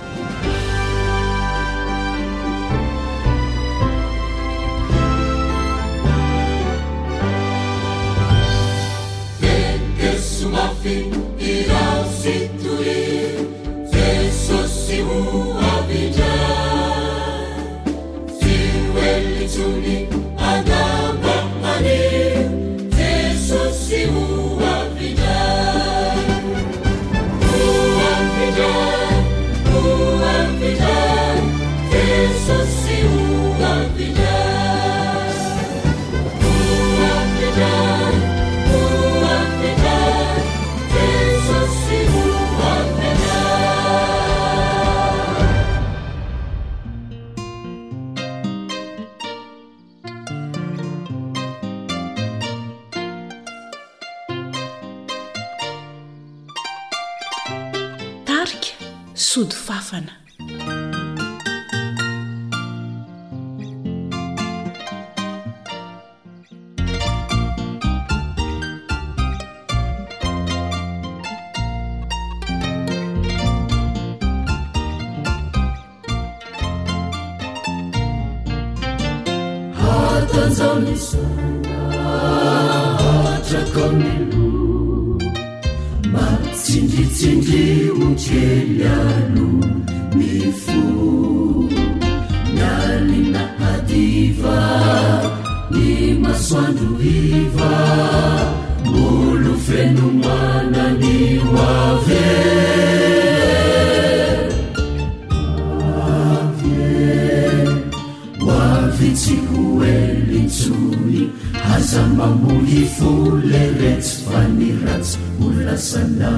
[113.81, 116.31] retsy fa niratsy holasana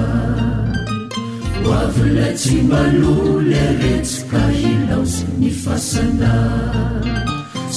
[1.68, 6.32] o avyla tsy malole retsy ka hilaosy ny fasana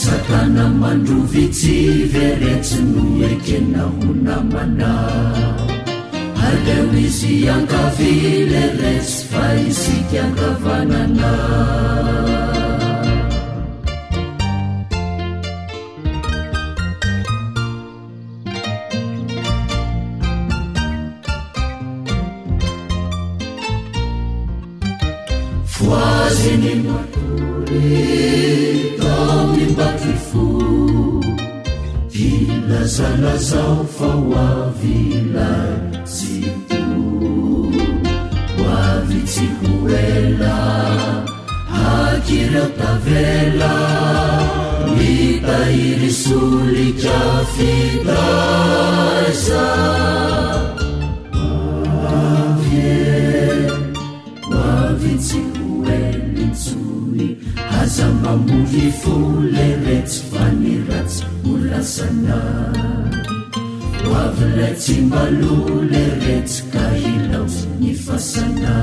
[0.04, 4.94] satana mandrovitsive retsy no ekena ho namana
[6.48, 11.34] ateho izy ankavile retsy fa isikankavanana
[26.42, 30.50] senimatory tonimbatifo
[32.12, 35.70] tinasa nazao fa oavila
[36.04, 36.76] sito
[38.66, 40.58] wavisi hoela
[41.70, 43.74] hakiratavela
[44.98, 47.20] mitahirisolika
[47.54, 49.62] fitasa
[57.92, 59.16] zamamovi fo
[59.54, 62.38] le retsy fa niratsy holasana
[64.08, 65.56] o avylay tsy malo
[65.92, 68.76] le retsy ka hilaosy ni fasana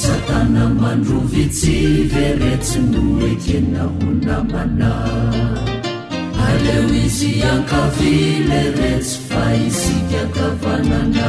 [0.00, 1.74] satana mandrovitsy
[2.12, 3.00] le retsy no
[3.30, 4.92] ekena ho lamana
[6.46, 11.28] aleo izy ankavile retsy fa isityakavanana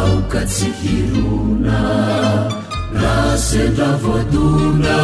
[0.00, 1.80] aoka-tsy hirona
[3.00, 4.98] ra sendra voatona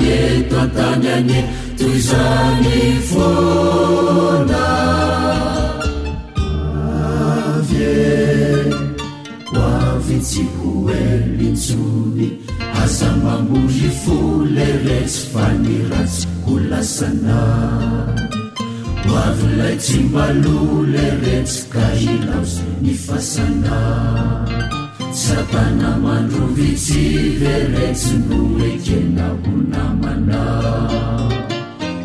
[0.00, 1.40] nyetoantany ane
[1.78, 2.74] toy zany
[3.10, 4.64] fona
[7.54, 7.96] avye
[9.54, 12.28] koavitsy hoel minjohy
[12.82, 17.40] asa mambory fole resy faniratsy kolasana
[19.08, 23.78] mavila tsimbalule rets ka hilase ni fasana
[25.22, 28.40] satana mandruvitsive rets nu
[28.70, 30.42] ekena honamana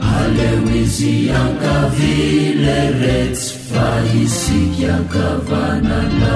[0.07, 6.35] halewizi ankavile rets fahisikyakavanala